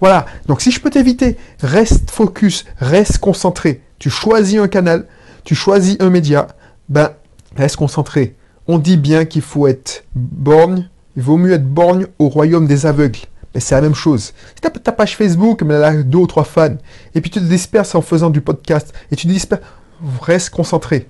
Voilà, 0.00 0.26
donc 0.46 0.60
si 0.60 0.70
je 0.70 0.80
peux 0.80 0.90
t'éviter, 0.90 1.36
reste 1.60 2.10
focus, 2.10 2.64
reste 2.78 3.18
concentré. 3.18 3.82
Tu 3.98 4.10
choisis 4.10 4.58
un 4.58 4.68
canal, 4.68 5.06
tu 5.44 5.54
choisis 5.54 5.96
un 6.00 6.10
média, 6.10 6.48
ben 6.88 7.10
reste 7.56 7.76
concentré. 7.76 8.34
On 8.66 8.78
dit 8.78 8.96
bien 8.96 9.24
qu'il 9.24 9.42
faut 9.42 9.66
être 9.66 10.04
borgne, 10.14 10.88
il 11.16 11.22
vaut 11.22 11.36
mieux 11.36 11.52
être 11.52 11.68
borgne 11.68 12.06
au 12.18 12.28
royaume 12.28 12.66
des 12.66 12.86
aveugles. 12.86 13.20
Mais 13.54 13.60
c'est 13.60 13.74
la 13.74 13.82
même 13.82 13.94
chose. 13.94 14.32
Si 14.54 14.60
tu 14.60 14.66
as 14.66 14.70
ta 14.70 14.90
page 14.90 15.16
Facebook, 15.16 15.62
mais 15.62 15.74
elle 15.74 15.84
a 15.84 16.02
deux 16.02 16.18
ou 16.18 16.26
trois 16.26 16.44
fans, 16.44 16.76
et 17.14 17.20
puis 17.20 17.30
tu 17.30 17.38
te 17.38 17.44
disperses 17.44 17.94
en 17.94 18.02
faisant 18.02 18.30
du 18.30 18.40
podcast, 18.40 18.92
et 19.12 19.16
tu 19.16 19.26
te 19.26 19.32
disperses, 19.32 19.62
reste 20.20 20.50
concentré. 20.50 21.06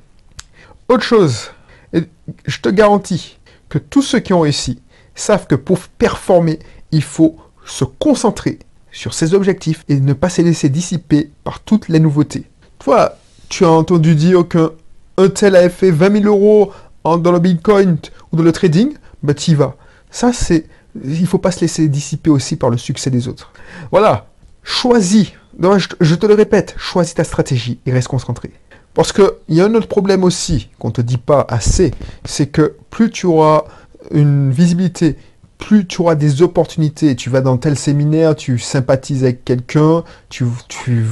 Autre 0.89 1.03
chose, 1.03 1.51
je 1.93 2.61
te 2.61 2.69
garantis 2.69 3.39
que 3.69 3.79
tous 3.79 4.03
ceux 4.03 4.21
qui 4.21 4.35
ont 4.35 4.41
réussi, 4.41 4.83
savent 5.15 5.47
que 5.47 5.55
pour 5.55 5.79
performer, 5.79 6.59
il 6.93 7.03
faut 7.03 7.37
se 7.65 7.85
concentrer 7.85 8.59
sur 8.93 9.15
ses 9.15 9.35
objectifs 9.35 9.85
et 9.89 9.99
ne 9.99 10.13
pas 10.13 10.29
se 10.29 10.43
laisser 10.43 10.69
dissiper 10.69 11.31
par 11.43 11.61
toutes 11.61 11.89
les 11.89 12.01
nouveautés. 12.01 12.45
Toi, 12.79 13.17
tu 13.49 13.65
as 13.65 13.71
entendu 13.71 14.15
dire 14.15 14.47
qu'un 14.49 15.29
tel 15.29 15.57
a 15.57 15.69
fait 15.69 15.91
20 15.91 16.23
000 16.23 16.25
euros 16.27 16.73
dans 17.05 17.33
le 17.33 17.39
Bitcoin 17.39 17.99
ou 18.33 18.37
dans 18.37 18.43
le 18.43 18.53
trading, 18.53 18.93
bah 19.23 19.35
tu 19.35 19.53
y 19.53 19.55
vas. 19.55 19.77
Ça, 20.11 20.33
c'est... 20.33 20.67
Il 21.05 21.27
faut 21.27 21.39
pas 21.39 21.51
se 21.51 21.61
laisser 21.61 21.89
dissiper 21.89 22.31
aussi 22.31 22.55
par 22.55 22.71
le 22.71 22.77
succès 22.77 23.11
des 23.11 23.27
autres. 23.27 23.53
Voilà, 23.91 24.29
choisis, 24.63 25.33
je, 25.61 25.89
je 26.01 26.15
te 26.15 26.27
le 26.27 26.35
répète, 26.35 26.77
choisis 26.79 27.15
ta 27.15 27.25
stratégie 27.25 27.81
et 27.85 27.93
reste 27.93 28.07
concentré. 28.07 28.53
Parce 28.95 29.13
qu'il 29.13 29.27
y 29.49 29.61
a 29.61 29.65
un 29.65 29.75
autre 29.75 29.89
problème 29.89 30.23
aussi 30.23 30.69
qu'on 30.79 30.89
ne 30.89 30.93
te 30.93 31.01
dit 31.01 31.19
pas 31.19 31.45
assez, 31.49 31.93
c'est 32.25 32.47
que 32.47 32.77
plus 32.91 33.11
tu 33.11 33.27
auras 33.27 33.65
une 34.11 34.51
visibilité, 34.51 35.17
plus 35.59 35.87
tu 35.87 36.03
auras 36.03 36.15
des 36.15 36.43
opportunités. 36.43 37.17
Tu 37.17 37.31
vas 37.31 37.41
dans 37.41 37.57
tel 37.57 37.79
séminaire, 37.79 38.37
tu 38.37 38.59
sympathises 38.59 39.25
avec 39.25 39.45
quelqu'un, 39.45 40.05
tu, 40.29 40.45
tu, 40.69 41.07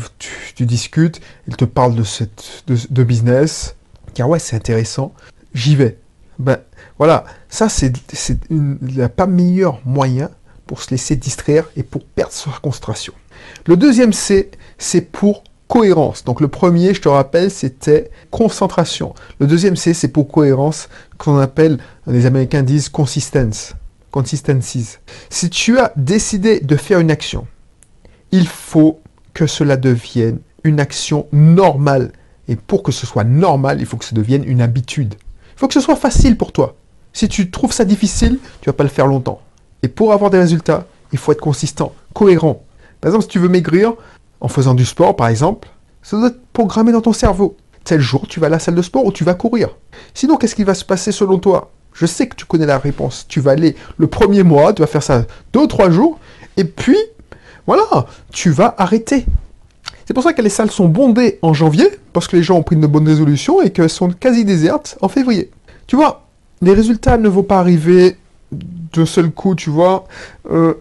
tu, 0.54 0.66
discutes, 0.66 1.20
il 1.49 1.56
te 1.56 1.64
parle 1.64 1.94
de, 1.94 2.02
cette, 2.02 2.64
de, 2.66 3.02
business, 3.04 3.76
car 4.14 4.28
ouais, 4.28 4.38
c'est 4.38 4.56
intéressant, 4.56 5.14
j'y 5.54 5.76
vais. 5.76 5.99
Ben 6.38 6.58
voilà, 6.99 7.25
ça 7.49 7.68
c'est 7.68 7.92
le 8.50 9.06
pas 9.06 9.26
meilleur 9.26 9.80
moyen 9.84 10.30
pour 10.66 10.82
se 10.82 10.90
laisser 10.90 11.16
distraire 11.16 11.68
et 11.76 11.82
pour 11.82 12.04
perdre 12.04 12.32
sa 12.32 12.50
concentration. 12.62 13.12
Le 13.66 13.76
deuxième 13.76 14.12
C, 14.12 14.50
c'est 14.78 15.02
pour 15.02 15.44
cohérence. 15.73 16.23
Donc 16.25 16.43
le 16.43 16.49
premier, 16.49 16.93
je 16.93 17.00
te 17.00 17.09
rappelle, 17.09 17.50
c'était 17.50 18.11
concentration. 18.31 19.14
Le 19.38 19.47
deuxième 19.47 19.75
c'est 19.75 20.09
pour 20.09 20.29
cohérence, 20.29 20.91
qu'on 21.17 21.38
appelle, 21.38 21.79
les 22.07 22.26
Américains 22.26 22.62
disent 22.62 22.91
consistence. 22.91 23.73
Consistencies. 24.11 24.99
Si 25.31 25.49
tu 25.49 25.79
as 25.79 25.95
décidé 25.97 26.61
de 26.61 26.76
faire 26.76 27.00
une 27.00 27.11
action, 27.11 27.47
il 28.33 28.47
faut 28.47 29.00
que 29.33 29.47
cela 29.47 29.79
devienne 29.79 30.41
une 30.62 30.79
action 30.79 31.26
normale. 31.33 32.12
Et 32.49 32.57
pour 32.57 32.83
que 32.83 32.93
ce 32.93 33.07
soit 33.07 33.25
normal, 33.25 33.81
il 33.81 33.87
faut 33.87 33.97
que 33.97 34.05
ça 34.05 34.14
devienne 34.14 34.45
une 34.47 34.61
habitude. 34.61 35.14
Il 35.55 35.59
faut 35.59 35.69
que 35.69 35.75
ce 35.75 35.81
soit 35.81 35.97
facile 35.97 36.37
pour 36.37 36.52
toi. 36.52 36.76
Si 37.14 37.31
tu 37.31 37.50
trouves 37.50 37.73
ça 37.73 37.87
difficile, 37.87 38.38
tu 38.61 38.69
vas 38.69 38.75
pas 38.75 38.85
le 38.85 38.91
faire 38.91 39.07
longtemps. 39.07 39.41
Et 39.83 39.88
pour 39.88 40.12
avoir 40.12 40.31
des 40.31 40.38
résultats, 40.38 40.87
il 41.12 41.19
faut 41.19 41.33
être 41.33 41.41
consistant, 41.41 41.95
cohérent. 42.12 42.62
Par 43.00 43.09
exemple, 43.09 43.25
si 43.25 43.31
tu 43.31 43.38
veux 43.38 43.49
maigrir 43.49 43.95
en 44.42 44.49
faisant 44.49 44.75
du 44.75 44.84
sport, 44.84 45.14
par 45.14 45.28
exemple, 45.28 45.68
ça 46.02 46.18
doit 46.18 46.28
être 46.28 46.40
programmé 46.52 46.90
dans 46.90 47.00
ton 47.00 47.12
cerveau. 47.12 47.56
Tel 47.84 48.00
jour, 48.00 48.26
tu 48.28 48.40
vas 48.40 48.49
à 48.49 48.50
la 48.50 48.58
salle 48.58 48.75
de 48.75 48.82
sport 48.82 49.06
ou 49.06 49.12
tu 49.12 49.22
vas 49.25 49.34
courir. 49.34 49.70
Sinon, 50.14 50.37
qu'est-ce 50.37 50.56
qui 50.56 50.64
va 50.64 50.75
se 50.75 50.84
passer 50.84 51.12
selon 51.12 51.38
toi? 51.38 51.70
Je 51.94 52.06
sais 52.06 52.26
que 52.26 52.34
tu 52.34 52.44
connais 52.44 52.66
la 52.66 52.78
réponse. 52.78 53.25
Tu 53.28 53.40
vas 53.40 53.52
aller 53.52 53.76
le 53.99 54.08
premier 54.08 54.42
mois, 54.42 54.72
tu 54.72 54.82
vas 54.82 54.88
faire 54.88 55.02
ça 55.02 55.25
deux 55.52 55.61
ou 55.61 55.66
trois 55.68 55.90
jours, 55.90 56.18
et 56.56 56.64
puis, 56.64 56.99
voilà, 57.66 57.84
tu 58.32 58.50
vas 58.50 58.75
arrêter. 58.78 59.25
C'est 60.06 60.14
pour 60.14 60.25
ça 60.25 60.32
que 60.32 60.42
les 60.42 60.49
salles 60.49 60.72
sont 60.72 60.88
bondées 60.88 61.38
en 61.42 61.54
janvier, 61.54 61.88
parce 62.12 62.26
que 62.26 62.37
les 62.37 62.42
gens 62.42 62.56
ont 62.56 62.64
pris 62.64 62.76
de 62.76 62.87
bonnes 62.87 63.06
résolutions 63.06 63.62
et 63.62 63.70
qu'elles 63.70 63.90
sont 63.90 64.11
quasi 64.11 64.44
désertes 64.44 64.99
en 65.02 65.08
février. 65.08 65.52
Tu 65.87 65.94
vois, 65.94 66.26
les 66.61 66.75
résultats 66.75 67.16
ne 67.16 67.28
vont 67.28 67.44
pas 67.44 67.61
arriver 67.61 68.16
d'un 68.50 69.06
seul 69.06 69.30
coup, 69.30 69.54
tu 69.54 69.70
vois. 69.70 70.04
Euh, 70.50 70.75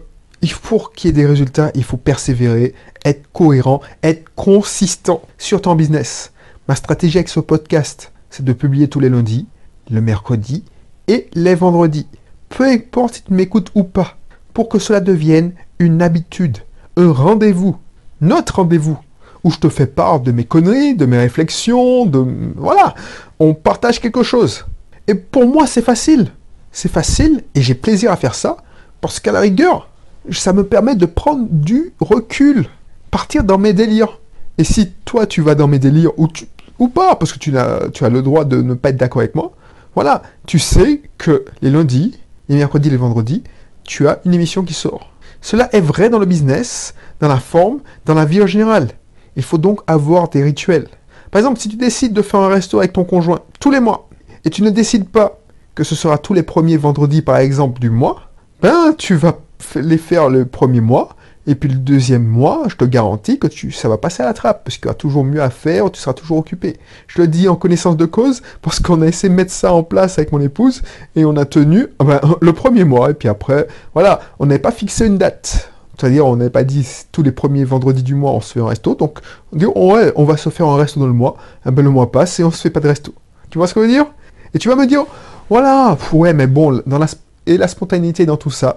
faut 0.72 0.90
qu'il 0.94 1.08
y 1.08 1.10
ait 1.10 1.12
des 1.12 1.26
résultats, 1.26 1.70
il 1.74 1.84
faut 1.84 1.98
persévérer, 1.98 2.74
être 3.04 3.30
cohérent, 3.30 3.82
être 4.02 4.30
consistant 4.34 5.20
sur 5.36 5.60
ton 5.60 5.74
business. 5.74 6.32
Ma 6.66 6.76
stratégie 6.76 7.18
avec 7.18 7.28
ce 7.28 7.40
podcast, 7.40 8.10
c'est 8.30 8.42
de 8.42 8.54
publier 8.54 8.88
tous 8.88 8.98
les 8.98 9.10
lundis, 9.10 9.46
le 9.90 10.00
mercredi 10.00 10.64
et 11.08 11.28
les 11.34 11.54
vendredis. 11.54 12.06
Peu 12.48 12.64
importe 12.64 13.16
si 13.16 13.22
tu 13.22 13.34
m'écoutes 13.34 13.70
ou 13.74 13.84
pas, 13.84 14.16
pour 14.54 14.70
que 14.70 14.78
cela 14.78 15.00
devienne 15.00 15.52
une 15.78 16.00
habitude, 16.00 16.56
un 16.96 17.12
rendez-vous, 17.12 17.76
notre 18.22 18.56
rendez-vous, 18.56 18.98
où 19.44 19.50
je 19.50 19.58
te 19.58 19.68
fais 19.68 19.86
part 19.86 20.20
de 20.20 20.32
mes 20.32 20.44
conneries, 20.44 20.94
de 20.94 21.04
mes 21.04 21.18
réflexions, 21.18 22.06
de... 22.06 22.24
Voilà, 22.56 22.94
on 23.38 23.52
partage 23.52 24.00
quelque 24.00 24.22
chose. 24.22 24.64
Et 25.06 25.16
pour 25.16 25.46
moi, 25.46 25.66
c'est 25.66 25.82
facile. 25.82 26.32
C'est 26.70 26.90
facile 26.90 27.44
et 27.54 27.60
j'ai 27.60 27.74
plaisir 27.74 28.10
à 28.10 28.16
faire 28.16 28.34
ça, 28.34 28.56
parce 29.02 29.20
qu'à 29.20 29.32
la 29.32 29.40
rigueur, 29.40 29.90
ça 30.30 30.52
me 30.52 30.64
permet 30.64 30.94
de 30.94 31.06
prendre 31.06 31.46
du 31.50 31.92
recul, 32.00 32.66
partir 33.10 33.44
dans 33.44 33.58
mes 33.58 33.72
délires. 33.72 34.20
Et 34.58 34.64
si 34.64 34.92
toi, 35.04 35.26
tu 35.26 35.42
vas 35.42 35.54
dans 35.54 35.68
mes 35.68 35.78
délires, 35.78 36.12
ou, 36.16 36.28
tu, 36.28 36.46
ou 36.78 36.88
pas, 36.88 37.16
parce 37.16 37.32
que 37.32 37.38
tu 37.38 37.56
as, 37.56 37.88
tu 37.92 38.04
as 38.04 38.08
le 38.08 38.22
droit 38.22 38.44
de 38.44 38.62
ne 38.62 38.74
pas 38.74 38.90
être 38.90 38.96
d'accord 38.96 39.20
avec 39.20 39.34
moi, 39.34 39.52
voilà, 39.94 40.22
tu 40.46 40.58
sais 40.58 41.02
que 41.18 41.44
les 41.60 41.70
lundis, 41.70 42.18
les 42.48 42.56
mercredis, 42.56 42.90
les 42.90 42.96
vendredis, 42.96 43.42
tu 43.84 44.08
as 44.08 44.20
une 44.24 44.34
émission 44.34 44.62
qui 44.62 44.74
sort. 44.74 45.10
Cela 45.40 45.68
est 45.74 45.80
vrai 45.80 46.08
dans 46.08 46.18
le 46.18 46.26
business, 46.26 46.94
dans 47.20 47.28
la 47.28 47.38
forme, 47.38 47.80
dans 48.06 48.14
la 48.14 48.24
vie 48.24 48.42
en 48.42 48.46
général. 48.46 48.88
Il 49.36 49.42
faut 49.42 49.58
donc 49.58 49.80
avoir 49.86 50.28
des 50.28 50.42
rituels. 50.42 50.88
Par 51.30 51.40
exemple, 51.40 51.58
si 51.58 51.68
tu 51.68 51.76
décides 51.76 52.12
de 52.12 52.22
faire 52.22 52.40
un 52.40 52.48
resto 52.48 52.78
avec 52.78 52.92
ton 52.92 53.04
conjoint 53.04 53.40
tous 53.58 53.70
les 53.70 53.80
mois, 53.80 54.08
et 54.44 54.50
tu 54.50 54.62
ne 54.62 54.70
décides 54.70 55.08
pas 55.08 55.38
que 55.74 55.84
ce 55.84 55.94
sera 55.94 56.18
tous 56.18 56.34
les 56.34 56.42
premiers 56.42 56.76
vendredis, 56.76 57.22
par 57.22 57.38
exemple, 57.38 57.80
du 57.80 57.90
mois, 57.90 58.30
ben, 58.60 58.94
tu 58.96 59.14
vas 59.14 59.38
les 59.76 59.98
faire 59.98 60.28
le 60.28 60.44
premier 60.44 60.80
mois, 60.80 61.16
et 61.46 61.54
puis 61.56 61.68
le 61.68 61.76
deuxième 61.76 62.24
mois, 62.24 62.64
je 62.68 62.76
te 62.76 62.84
garantis 62.84 63.38
que 63.38 63.48
tu, 63.48 63.72
ça 63.72 63.88
va 63.88 63.98
passer 63.98 64.22
à 64.22 64.26
la 64.26 64.32
trappe, 64.32 64.64
parce 64.64 64.76
qu'il 64.76 64.86
y 64.86 64.88
aura 64.88 64.94
toujours 64.94 65.24
mieux 65.24 65.42
à 65.42 65.50
faire, 65.50 65.90
tu 65.90 66.00
seras 66.00 66.12
toujours 66.12 66.38
occupé. 66.38 66.76
Je 67.08 67.20
le 67.20 67.26
dis 67.26 67.48
en 67.48 67.56
connaissance 67.56 67.96
de 67.96 68.06
cause, 68.06 68.42
parce 68.62 68.78
qu'on 68.78 69.02
a 69.02 69.06
essayé 69.06 69.28
de 69.28 69.34
mettre 69.34 69.52
ça 69.52 69.72
en 69.72 69.82
place 69.82 70.18
avec 70.18 70.30
mon 70.32 70.40
épouse, 70.40 70.82
et 71.16 71.24
on 71.24 71.36
a 71.36 71.44
tenu 71.44 71.88
ah 71.98 72.04
ben, 72.04 72.20
le 72.40 72.52
premier 72.52 72.84
mois, 72.84 73.10
et 73.10 73.14
puis 73.14 73.28
après, 73.28 73.66
voilà, 73.94 74.20
on 74.38 74.46
n'avait 74.46 74.60
pas 74.60 74.72
fixé 74.72 75.06
une 75.06 75.18
date. 75.18 75.68
C'est-à-dire, 75.98 76.26
on 76.26 76.36
n'avait 76.36 76.50
pas 76.50 76.64
dit 76.64 76.88
tous 77.12 77.22
les 77.22 77.32
premiers 77.32 77.64
vendredis 77.64 78.02
du 78.02 78.14
mois, 78.14 78.32
on 78.32 78.40
se 78.40 78.54
fait 78.54 78.60
un 78.60 78.66
resto. 78.66 78.94
Donc, 78.94 79.18
on 79.52 79.56
dit, 79.56 79.66
ouais, 79.66 80.12
on 80.16 80.24
va 80.24 80.36
se 80.36 80.48
faire 80.48 80.66
un 80.66 80.76
resto 80.76 80.98
dans 80.98 81.06
le 81.06 81.12
mois. 81.12 81.36
Ah 81.64 81.70
ben, 81.70 81.82
le 81.82 81.90
mois 81.90 82.10
passe 82.10 82.40
et 82.40 82.44
on 82.44 82.50
se 82.50 82.60
fait 82.60 82.70
pas 82.70 82.80
de 82.80 82.88
resto. 82.88 83.12
Tu 83.50 83.58
vois 83.58 83.66
ce 83.66 83.74
que 83.74 83.82
je 83.82 83.86
veux 83.86 83.92
dire? 83.92 84.06
Et 84.54 84.58
tu 84.58 84.68
vas 84.68 84.74
me 84.74 84.86
dire, 84.86 85.04
voilà, 85.48 85.96
ouais, 86.12 86.32
mais 86.32 86.46
bon, 86.46 86.82
dans 86.86 86.98
et 87.46 87.56
la 87.56 87.68
spontanéité 87.68 88.24
dans 88.26 88.36
tout 88.36 88.50
ça, 88.50 88.76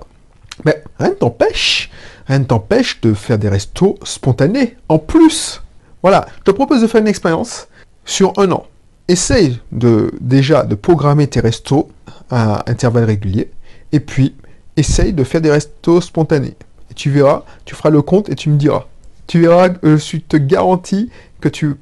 mais 0.64 0.84
rien 1.00 1.10
ne 1.10 1.16
t'empêche, 1.16 1.90
rien 2.28 2.40
ne 2.40 2.46
t'empêche 2.46 3.02
de 3.02 3.14
faire 3.14 3.38
des 3.38 3.50
restos 3.50 3.98
spontanés. 4.04 4.76
En 4.88 5.00
plus, 5.00 5.62
voilà, 6.02 6.28
je 6.40 6.44
te 6.44 6.52
propose 6.52 6.82
de 6.82 6.88
faire 6.88 7.02
une 7.02 7.08
expérience 7.08 7.68
sur 8.06 8.34
un 8.38 8.52
an. 8.52 8.66
Essaye 9.08 9.60
déjà 9.72 10.64
de 10.64 10.76
programmer 10.76 11.28
tes 11.28 11.40
restos 11.40 11.90
à 12.30 12.64
intervalles 12.70 13.04
réguliers. 13.06 13.52
Et 13.92 14.00
puis, 14.00 14.36
essaye 14.78 15.14
de 15.14 15.24
faire 15.24 15.42
des 15.42 15.52
restos 15.52 16.02
spontanés. 16.02 16.56
Et 16.90 16.94
tu 16.94 17.10
verras, 17.10 17.44
tu 17.66 17.76
feras 17.76 17.90
le 17.90 18.02
compte 18.02 18.30
et 18.30 18.36
tu 18.36 18.50
me 18.50 18.58
diras. 18.58 18.86
Tu 19.28 19.42
verras, 19.42 19.70
je 19.84 20.18
te 20.18 20.38
garantis 20.38 21.10
que 21.42 21.50
tu, 21.50 21.76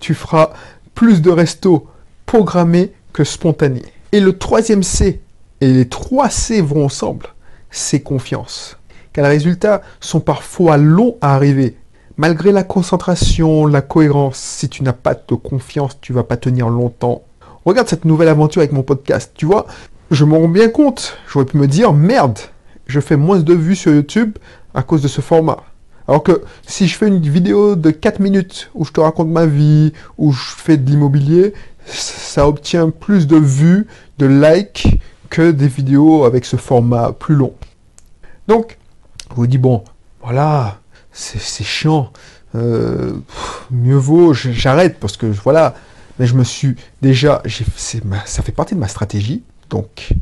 tu 0.00 0.14
feras 0.14 0.50
plus 0.94 1.20
de 1.22 1.30
restos 1.30 1.86
programmés 2.26 2.92
que 3.12 3.24
spontanés. 3.24 3.84
Et 4.12 4.20
le 4.20 4.36
troisième 4.38 4.82
C, 4.82 5.20
et 5.60 5.72
les 5.72 5.88
trois 5.88 6.30
C 6.30 6.60
vont 6.60 6.84
ensemble 6.84 7.26
c'est 7.70 8.00
confiance. 8.00 8.76
Car 9.12 9.24
les 9.24 9.30
résultats 9.30 9.82
sont 10.00 10.20
parfois 10.20 10.76
longs 10.76 11.16
à 11.20 11.34
arriver. 11.34 11.76
Malgré 12.16 12.52
la 12.52 12.64
concentration, 12.64 13.66
la 13.66 13.80
cohérence, 13.80 14.38
si 14.38 14.68
tu 14.68 14.82
n'as 14.82 14.92
pas 14.92 15.14
de 15.14 15.34
confiance, 15.34 15.98
tu 16.00 16.12
vas 16.12 16.22
pas 16.22 16.36
tenir 16.36 16.68
longtemps. 16.68 17.22
Regarde 17.64 17.88
cette 17.88 18.04
nouvelle 18.04 18.28
aventure 18.28 18.60
avec 18.60 18.72
mon 18.72 18.82
podcast. 18.82 19.32
Tu 19.34 19.46
vois, 19.46 19.66
je 20.10 20.24
m'en 20.24 20.38
rends 20.38 20.48
bien 20.48 20.68
compte. 20.68 21.16
J'aurais 21.32 21.46
pu 21.46 21.56
me 21.56 21.66
dire, 21.66 21.92
merde, 21.92 22.38
je 22.86 23.00
fais 23.00 23.16
moins 23.16 23.38
de 23.38 23.54
vues 23.54 23.76
sur 23.76 23.92
YouTube 23.92 24.36
à 24.74 24.82
cause 24.82 25.02
de 25.02 25.08
ce 25.08 25.20
format. 25.20 25.64
Alors 26.08 26.22
que 26.22 26.42
si 26.66 26.88
je 26.88 26.96
fais 26.96 27.06
une 27.06 27.20
vidéo 27.20 27.76
de 27.76 27.90
4 27.90 28.18
minutes 28.18 28.70
où 28.74 28.84
je 28.84 28.92
te 28.92 29.00
raconte 29.00 29.28
ma 29.28 29.46
vie, 29.46 29.92
où 30.18 30.32
je 30.32 30.54
fais 30.56 30.76
de 30.76 30.90
l'immobilier, 30.90 31.54
ça 31.86 32.48
obtient 32.48 32.90
plus 32.90 33.26
de 33.26 33.36
vues, 33.36 33.86
de 34.18 34.26
likes 34.26 34.88
que 35.30 35.50
des 35.52 35.68
vidéos 35.68 36.24
avec 36.24 36.44
ce 36.44 36.56
format 36.56 37.12
plus 37.12 37.34
long. 37.34 37.54
Donc, 38.48 38.76
vous 39.34 39.46
dis, 39.46 39.58
bon, 39.58 39.84
voilà, 40.22 40.80
c'est 41.12 41.64
chiant. 41.64 42.12
Euh, 42.56 43.14
mieux 43.70 43.96
vaut, 43.96 44.34
j'arrête 44.34 44.98
parce 44.98 45.16
que 45.16 45.26
voilà, 45.26 45.74
mais 46.18 46.26
je 46.26 46.34
me 46.34 46.42
suis 46.42 46.74
déjà, 47.00 47.42
ça 48.26 48.42
fait 48.42 48.50
partie 48.50 48.74
de 48.74 48.80
ma 48.80 48.88
stratégie, 48.88 49.44
donc 49.70 50.14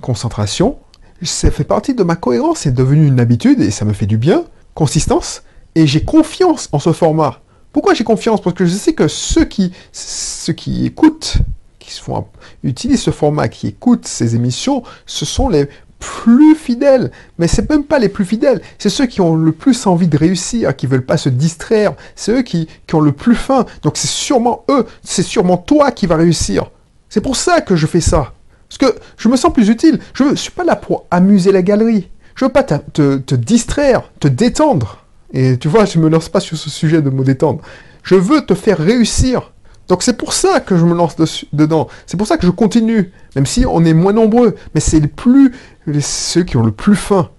concentration, 0.00 0.78
ça 1.22 1.50
fait 1.50 1.64
partie 1.64 1.94
de 1.94 2.02
ma 2.02 2.16
cohérence, 2.16 2.60
c'est 2.60 2.72
devenu 2.72 3.06
une 3.06 3.20
habitude 3.20 3.60
et 3.60 3.70
ça 3.70 3.84
me 3.84 3.92
fait 3.92 4.06
du 4.06 4.16
bien, 4.16 4.44
consistance, 4.72 5.42
et 5.74 5.86
j'ai 5.86 6.04
confiance 6.04 6.70
en 6.72 6.78
ce 6.78 6.92
format. 6.92 7.40
Pourquoi 7.70 7.92
j'ai 7.92 8.04
confiance? 8.04 8.40
Parce 8.40 8.56
que 8.56 8.64
je 8.64 8.72
sais 8.72 8.94
que 8.94 9.08
ceux 9.08 9.44
qui, 9.44 9.72
ceux 9.92 10.54
qui 10.54 10.86
écoutent 10.86 11.38
qui 11.84 11.92
se 11.92 12.02
font, 12.02 12.26
utilisent 12.62 13.02
ce 13.02 13.10
format, 13.10 13.48
qui 13.48 13.68
écoutent 13.68 14.06
ces 14.06 14.34
émissions, 14.34 14.82
ce 15.06 15.24
sont 15.24 15.48
les 15.48 15.68
plus 15.98 16.54
fidèles. 16.54 17.10
Mais 17.38 17.48
c'est 17.48 17.68
même 17.68 17.84
pas 17.84 17.98
les 17.98 18.08
plus 18.08 18.24
fidèles, 18.24 18.60
c'est 18.78 18.90
ceux 18.90 19.06
qui 19.06 19.20
ont 19.20 19.36
le 19.36 19.52
plus 19.52 19.86
envie 19.86 20.08
de 20.08 20.18
réussir, 20.18 20.74
qui 20.76 20.86
veulent 20.86 21.04
pas 21.04 21.16
se 21.16 21.28
distraire, 21.28 21.94
c'est 22.14 22.32
eux 22.32 22.42
qui, 22.42 22.68
ont 22.92 23.00
le 23.00 23.12
plus 23.12 23.34
faim. 23.34 23.66
Donc 23.82 23.96
c'est 23.96 24.08
sûrement 24.08 24.64
eux, 24.70 24.86
c'est 25.02 25.22
sûrement 25.22 25.56
toi 25.56 25.90
qui 25.90 26.06
va 26.06 26.16
réussir. 26.16 26.70
C'est 27.08 27.20
pour 27.20 27.36
ça 27.36 27.60
que 27.60 27.76
je 27.76 27.86
fais 27.86 28.00
ça. 28.00 28.32
Parce 28.68 28.92
que 28.92 28.98
je 29.16 29.28
me 29.28 29.36
sens 29.36 29.52
plus 29.52 29.68
utile. 29.68 30.00
Je 30.14 30.24
ne 30.24 30.34
suis 30.34 30.50
pas 30.50 30.64
là 30.64 30.74
pour 30.74 31.06
amuser 31.10 31.52
la 31.52 31.62
galerie. 31.62 32.08
Je 32.34 32.44
veux 32.44 32.50
pas 32.50 32.64
te, 32.64 33.18
te 33.18 33.34
distraire, 33.34 34.10
te 34.18 34.26
détendre. 34.26 35.04
Et 35.32 35.58
tu 35.58 35.68
vois, 35.68 35.84
je 35.84 35.98
me 35.98 36.08
lance 36.08 36.28
pas 36.28 36.40
sur 36.40 36.56
ce 36.56 36.70
sujet 36.70 37.02
de 37.02 37.10
me 37.10 37.24
détendre. 37.24 37.60
Je 38.02 38.14
veux 38.14 38.44
te 38.44 38.54
faire 38.54 38.78
réussir. 38.78 39.52
Donc 39.88 40.02
c'est 40.02 40.16
pour 40.16 40.32
ça 40.32 40.60
que 40.60 40.76
je 40.76 40.84
me 40.84 40.94
lance 40.94 41.16
dedans. 41.52 41.88
C'est 42.06 42.16
pour 42.16 42.26
ça 42.26 42.36
que 42.36 42.46
je 42.46 42.50
continue, 42.50 43.12
même 43.36 43.46
si 43.46 43.66
on 43.66 43.84
est 43.84 43.94
moins 43.94 44.12
nombreux. 44.12 44.56
Mais 44.74 44.80
c'est 44.80 45.06
plus, 45.06 45.52
ceux 46.00 46.42
qui 46.42 46.56
ont 46.56 46.62
le 46.62 46.72
plus 46.72 46.96
faim. 46.96 47.30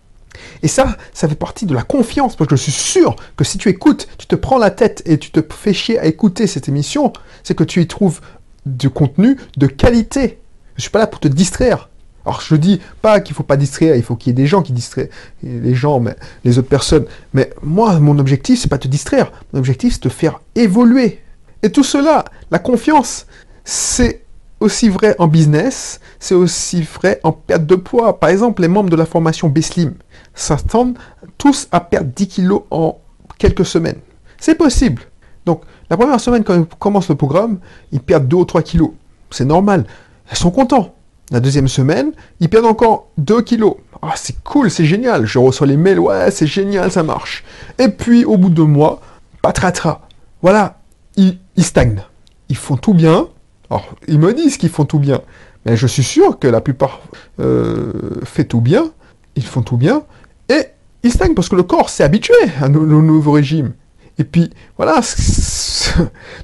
Et 0.61 0.67
ça, 0.67 0.97
ça 1.13 1.27
fait 1.27 1.35
partie 1.35 1.65
de 1.65 1.73
la 1.73 1.83
confiance, 1.83 2.35
parce 2.35 2.49
que 2.49 2.55
je 2.55 2.61
suis 2.61 2.71
sûr 2.71 3.15
que 3.37 3.43
si 3.43 3.57
tu 3.57 3.69
écoutes, 3.69 4.07
tu 4.17 4.27
te 4.27 4.35
prends 4.35 4.57
la 4.57 4.69
tête 4.69 5.01
et 5.05 5.17
tu 5.17 5.31
te 5.31 5.39
fais 5.53 5.73
chier 5.73 5.97
à 5.97 6.05
écouter 6.05 6.45
cette 6.45 6.67
émission, 6.67 7.13
c'est 7.43 7.55
que 7.55 7.63
tu 7.63 7.81
y 7.81 7.87
trouves 7.87 8.19
du 8.65 8.89
contenu 8.89 9.37
de 9.57 9.67
qualité. 9.67 10.39
Je 10.75 10.81
suis 10.81 10.91
pas 10.91 10.99
là 10.99 11.07
pour 11.07 11.19
te 11.19 11.27
distraire. 11.27 11.89
Alors 12.25 12.41
je 12.41 12.55
dis 12.55 12.81
pas 13.01 13.19
qu'il 13.19 13.35
faut 13.35 13.43
pas 13.43 13.55
distraire, 13.55 13.95
il 13.95 14.01
faut 14.01 14.15
qu'il 14.15 14.31
y 14.31 14.33
ait 14.33 14.43
des 14.43 14.47
gens 14.47 14.63
qui 14.63 14.73
distraient 14.73 15.11
les 15.43 15.75
gens, 15.75 15.99
mais 15.99 16.15
les 16.43 16.57
autres 16.57 16.67
personnes. 16.67 17.05
Mais 17.33 17.51
moi, 17.61 17.99
mon 17.99 18.17
objectif, 18.17 18.59
c'est 18.59 18.67
pas 18.67 18.79
te 18.79 18.87
distraire. 18.87 19.31
Mon 19.53 19.59
objectif, 19.59 19.93
c'est 19.93 19.99
te 19.99 20.09
faire 20.09 20.41
évoluer. 20.55 21.21
Et 21.61 21.71
tout 21.71 21.83
cela, 21.83 22.25
la 22.51 22.59
confiance, 22.59 23.25
C'est 23.65 24.21
aussi 24.59 24.89
vrai 24.89 25.15
en 25.17 25.27
business, 25.27 25.99
c'est 26.19 26.35
aussi 26.35 26.83
vrai 26.83 27.19
en 27.23 27.31
perte 27.31 27.65
de 27.65 27.75
poids. 27.75 28.19
Par 28.19 28.29
exemple, 28.29 28.61
les 28.61 28.67
membres 28.67 28.89
de 28.89 28.95
la 28.95 29.05
formation 29.05 29.49
B-Slim 29.49 29.95
s'attendent 30.33 30.97
tous 31.37 31.67
à 31.71 31.79
perdre 31.79 32.11
10 32.15 32.27
kilos 32.27 32.61
en 32.69 32.99
quelques 33.37 33.65
semaines. 33.65 33.99
C'est 34.37 34.55
possible. 34.55 35.01
Donc, 35.45 35.61
la 35.89 35.97
première 35.97 36.19
semaine, 36.19 36.43
quand 36.43 36.55
ils 36.55 36.65
commencent 36.79 37.09
le 37.09 37.15
programme, 37.15 37.57
ils 37.91 37.99
perdent 37.99 38.27
2 38.27 38.37
ou 38.37 38.45
3 38.45 38.61
kilos. 38.61 38.91
C'est 39.31 39.45
normal. 39.45 39.85
Ils 40.31 40.37
sont 40.37 40.51
contents. 40.51 40.93
La 41.31 41.39
deuxième 41.39 41.67
semaine, 41.67 42.11
ils 42.39 42.49
perdent 42.49 42.65
encore 42.65 43.07
2 43.17 43.41
kilos. 43.41 43.75
Ah, 44.01 44.13
c'est 44.15 44.43
cool, 44.43 44.69
c'est 44.69 44.85
génial. 44.85 45.25
Je 45.25 45.39
reçois 45.39 45.65
les 45.65 45.77
mails, 45.77 45.99
ouais, 45.99 46.29
c'est 46.29 46.47
génial, 46.47 46.91
ça 46.91 47.01
marche. 47.01 47.43
Et 47.79 47.87
puis, 47.87 48.25
au 48.25 48.37
bout 48.37 48.49
de 48.49 48.55
deux 48.55 48.63
mois, 48.63 49.01
patratra. 49.41 50.07
Voilà, 50.43 50.79
ils 51.17 51.39
stagnent. 51.57 52.03
Ils 52.49 52.57
font 52.57 52.77
tout 52.77 52.93
bien. 52.93 53.27
Alors, 53.69 53.95
ils 54.07 54.19
me 54.19 54.33
disent 54.33 54.57
qu'ils 54.57 54.69
font 54.69 54.85
tout 54.85 54.99
bien. 54.99 55.21
Mais 55.65 55.75
je 55.75 55.87
suis 55.87 56.03
sûr 56.03 56.37
que 56.37 56.47
la 56.47 56.61
plupart 56.61 57.01
euh, 57.39 57.91
fait 58.23 58.45
tout 58.45 58.61
bien. 58.61 58.91
Ils 59.35 59.45
font 59.45 59.61
tout 59.61 59.77
bien. 59.77 60.03
Et 60.49 60.67
ils 61.03 61.11
stagnent 61.11 61.33
parce 61.33 61.49
que 61.49 61.55
le 61.55 61.63
corps 61.63 61.89
s'est 61.89 62.03
habitué 62.03 62.35
à 62.61 62.69
nos, 62.69 62.85
nouveaux 62.85 63.31
régimes. 63.31 63.73
Et 64.17 64.23
puis, 64.23 64.51
voilà. 64.77 65.01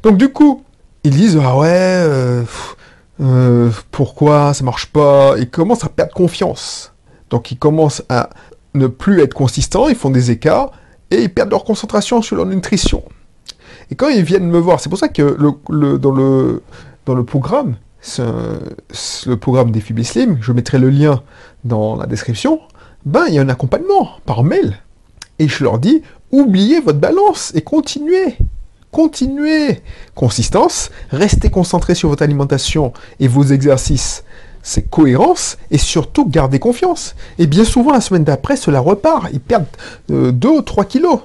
Donc, 0.03 0.17
du 0.17 0.29
coup, 0.29 0.63
ils 1.03 1.11
disent, 1.11 1.39
ah 1.41 1.57
ouais, 1.57 1.69
euh, 1.69 2.43
euh, 3.21 3.69
pourquoi 3.91 4.53
ça 4.53 4.63
marche 4.63 4.87
pas? 4.87 5.35
Ils 5.37 5.49
commencent 5.49 5.83
à 5.83 5.89
perdre 5.89 6.13
confiance. 6.13 6.93
Donc, 7.29 7.51
ils 7.51 7.57
commencent 7.57 8.03
à 8.09 8.29
ne 8.73 8.87
plus 8.87 9.21
être 9.21 9.33
consistants, 9.33 9.89
ils 9.89 9.95
font 9.95 10.09
des 10.09 10.31
écarts 10.31 10.71
et 11.11 11.23
ils 11.23 11.33
perdent 11.33 11.51
leur 11.51 11.63
concentration 11.63 12.21
sur 12.21 12.35
leur 12.35 12.45
nutrition. 12.45 13.03
Et 13.91 13.95
quand 13.95 14.07
ils 14.07 14.23
viennent 14.23 14.49
me 14.49 14.57
voir, 14.57 14.79
c'est 14.79 14.89
pour 14.89 14.97
ça 14.97 15.09
que 15.09 15.37
dans, 15.37 16.11
le, 16.11 16.63
dans 17.05 17.13
le 17.13 17.23
programme, 17.23 17.75
le 18.17 19.35
programme 19.35 19.71
des 19.71 19.81
Phoebe 19.81 20.01
Slim, 20.01 20.37
je 20.41 20.51
mettrai 20.53 20.79
le 20.79 20.89
lien 20.89 21.21
dans 21.65 21.95
la 21.95 22.07
description, 22.07 22.61
ben 23.05 23.25
il 23.27 23.35
y 23.35 23.39
a 23.39 23.41
un 23.41 23.49
accompagnement 23.49 24.11
par 24.25 24.43
mail. 24.43 24.77
Et 25.39 25.47
je 25.47 25.63
leur 25.63 25.77
dis, 25.77 26.01
oubliez 26.31 26.79
votre 26.79 26.99
balance 26.99 27.51
et 27.53 27.61
continuez. 27.61 28.37
Continuez. 28.91 29.81
Consistance, 30.15 30.89
restez 31.11 31.49
concentré 31.49 31.95
sur 31.95 32.09
votre 32.09 32.23
alimentation 32.23 32.93
et 33.19 33.27
vos 33.27 33.43
exercices. 33.43 34.23
C'est 34.63 34.89
cohérence 34.89 35.57
et 35.71 35.77
surtout 35.77 36.27
gardez 36.27 36.59
confiance. 36.59 37.15
Et 37.39 37.47
bien 37.47 37.65
souvent, 37.65 37.91
la 37.91 38.01
semaine 38.01 38.23
d'après, 38.23 38.55
cela 38.55 38.79
repart. 38.79 39.27
Ils 39.33 39.39
perdent 39.39 39.65
2 40.09 40.15
euh, 40.15 40.51
ou 40.57 40.61
3 40.61 40.85
kilos. 40.85 41.19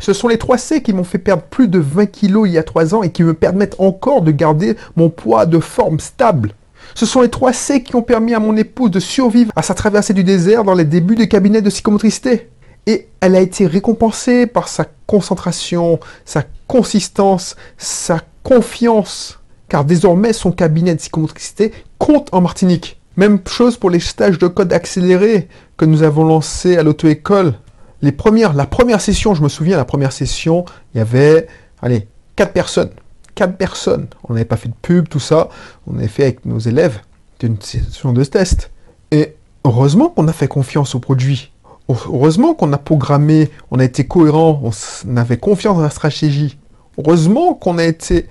Ce 0.00 0.14
sont 0.14 0.28
les 0.28 0.38
3 0.38 0.58
C 0.58 0.82
qui 0.82 0.92
m'ont 0.92 1.04
fait 1.04 1.18
perdre 1.18 1.42
plus 1.42 1.68
de 1.68 1.78
20 1.78 2.06
kilos 2.06 2.48
il 2.48 2.52
y 2.52 2.58
a 2.58 2.62
3 2.62 2.94
ans 2.94 3.02
et 3.02 3.10
qui 3.10 3.22
me 3.22 3.34
permettent 3.34 3.76
encore 3.78 4.22
de 4.22 4.30
garder 4.30 4.76
mon 4.96 5.10
poids 5.10 5.46
de 5.46 5.60
forme 5.60 6.00
stable. 6.00 6.54
Ce 6.94 7.06
sont 7.06 7.20
les 7.20 7.28
3 7.28 7.52
C 7.52 7.82
qui 7.82 7.94
ont 7.94 8.02
permis 8.02 8.34
à 8.34 8.40
mon 8.40 8.56
épouse 8.56 8.90
de 8.90 8.98
survivre 8.98 9.52
à 9.54 9.62
sa 9.62 9.74
traversée 9.74 10.14
du 10.14 10.24
désert 10.24 10.64
dans 10.64 10.74
les 10.74 10.84
débuts 10.84 11.16
des 11.16 11.28
cabinets 11.28 11.62
de 11.62 11.70
psychomotricité. 11.70 12.48
Et 12.86 13.08
elle 13.20 13.36
a 13.36 13.40
été 13.40 13.66
récompensée 13.66 14.46
par 14.46 14.68
sa 14.68 14.86
concentration, 15.06 16.00
sa 16.24 16.44
consistance, 16.66 17.56
sa 17.76 18.20
confiance. 18.42 19.38
Car 19.68 19.84
désormais, 19.84 20.32
son 20.32 20.50
cabinet 20.50 20.94
de 20.94 20.98
psychomotricité 20.98 21.72
compte 21.98 22.30
en 22.32 22.40
Martinique. 22.40 23.00
Même 23.16 23.38
chose 23.46 23.76
pour 23.76 23.90
les 23.90 24.00
stages 24.00 24.38
de 24.38 24.46
code 24.48 24.72
accéléré 24.72 25.48
que 25.76 25.84
nous 25.84 26.02
avons 26.02 26.24
lancés 26.24 26.78
à 26.78 26.82
l'auto-école. 26.82 27.54
Les 28.02 28.12
premières, 28.12 28.54
la 28.54 28.66
première 28.66 29.00
session, 29.00 29.34
je 29.34 29.42
me 29.42 29.48
souviens, 29.48 29.76
la 29.76 29.84
première 29.84 30.12
session, 30.12 30.64
il 30.94 30.98
y 30.98 31.00
avait, 31.00 31.48
allez, 31.82 32.08
quatre 32.36 32.52
personnes. 32.52 32.90
Quatre 33.34 33.56
personnes. 33.56 34.08
On 34.28 34.34
n'avait 34.34 34.44
pas 34.44 34.56
fait 34.56 34.68
de 34.68 34.74
pub, 34.80 35.08
tout 35.08 35.20
ça. 35.20 35.48
On 35.86 35.98
avait 35.98 36.08
fait 36.08 36.24
avec 36.24 36.44
nos 36.44 36.58
élèves 36.58 37.00
une 37.42 37.60
session 37.60 38.12
de 38.12 38.24
test. 38.24 38.70
Et 39.10 39.34
heureusement 39.64 40.08
qu'on 40.08 40.28
a 40.28 40.32
fait 40.32 40.48
confiance 40.48 40.94
au 40.94 41.00
produit. 41.00 41.52
Heureusement 41.88 42.54
qu'on 42.54 42.72
a 42.72 42.78
programmé, 42.78 43.50
on 43.70 43.78
a 43.78 43.84
été 43.84 44.06
cohérent, 44.06 44.62
on 44.62 45.16
avait 45.16 45.38
confiance 45.38 45.76
dans 45.76 45.82
la 45.82 45.90
stratégie. 45.90 46.56
Heureusement 46.98 47.54
qu'on 47.54 47.78
a 47.78 47.84
été 47.84 48.26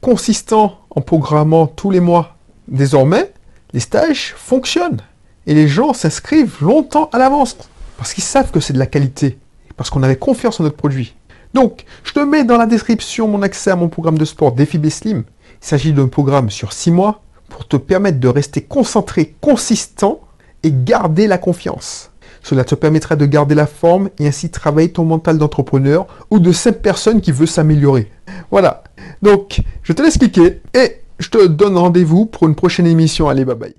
consistant 0.00 0.78
en 0.90 1.00
programmant 1.00 1.66
tous 1.66 1.90
les 1.90 2.00
mois. 2.00 2.36
Désormais, 2.68 3.32
les 3.72 3.80
stages 3.80 4.34
fonctionnent 4.36 5.00
et 5.46 5.54
les 5.54 5.66
gens 5.66 5.92
s'inscrivent 5.92 6.56
longtemps 6.60 7.10
à 7.12 7.18
l'avance 7.18 7.56
parce 7.96 8.14
qu'ils 8.14 8.24
savent 8.24 8.50
que 8.50 8.60
c'est 8.60 8.72
de 8.72 8.78
la 8.78 8.86
qualité, 8.86 9.38
parce 9.76 9.90
qu'on 9.90 10.02
avait 10.02 10.16
confiance 10.16 10.60
en 10.60 10.64
notre 10.64 10.76
produit. 10.76 11.14
Donc, 11.54 11.84
je 12.02 12.12
te 12.12 12.20
mets 12.20 12.44
dans 12.44 12.56
la 12.56 12.66
description 12.66 13.28
mon 13.28 13.42
accès 13.42 13.70
à 13.70 13.76
mon 13.76 13.88
programme 13.88 14.18
de 14.18 14.24
sport 14.24 14.52
Défi 14.52 14.80
Slim. 14.90 15.24
Il 15.62 15.66
s'agit 15.66 15.92
d'un 15.92 16.08
programme 16.08 16.50
sur 16.50 16.72
6 16.72 16.90
mois 16.90 17.22
pour 17.48 17.68
te 17.68 17.76
permettre 17.76 18.18
de 18.18 18.28
rester 18.28 18.60
concentré, 18.62 19.36
consistant 19.40 20.20
et 20.64 20.72
garder 20.72 21.26
la 21.28 21.38
confiance. 21.38 22.10
Cela 22.42 22.64
te 22.64 22.74
permettra 22.74 23.16
de 23.16 23.24
garder 23.24 23.54
la 23.54 23.66
forme 23.66 24.10
et 24.18 24.26
ainsi 24.26 24.50
travailler 24.50 24.90
ton 24.92 25.04
mental 25.04 25.38
d'entrepreneur 25.38 26.06
ou 26.30 26.40
de 26.40 26.52
cette 26.52 26.82
personne 26.82 27.20
qui 27.20 27.32
veut 27.32 27.46
s'améliorer. 27.46 28.10
Voilà. 28.50 28.84
Donc, 29.22 29.62
je 29.82 29.92
te 29.92 30.02
laisse 30.02 30.18
cliquer 30.18 30.60
et 30.74 31.00
je 31.18 31.30
te 31.30 31.46
donne 31.46 31.78
rendez-vous 31.78 32.26
pour 32.26 32.46
une 32.46 32.54
prochaine 32.54 32.86
émission. 32.86 33.28
Allez, 33.28 33.46
bye 33.46 33.54
bye. 33.54 33.72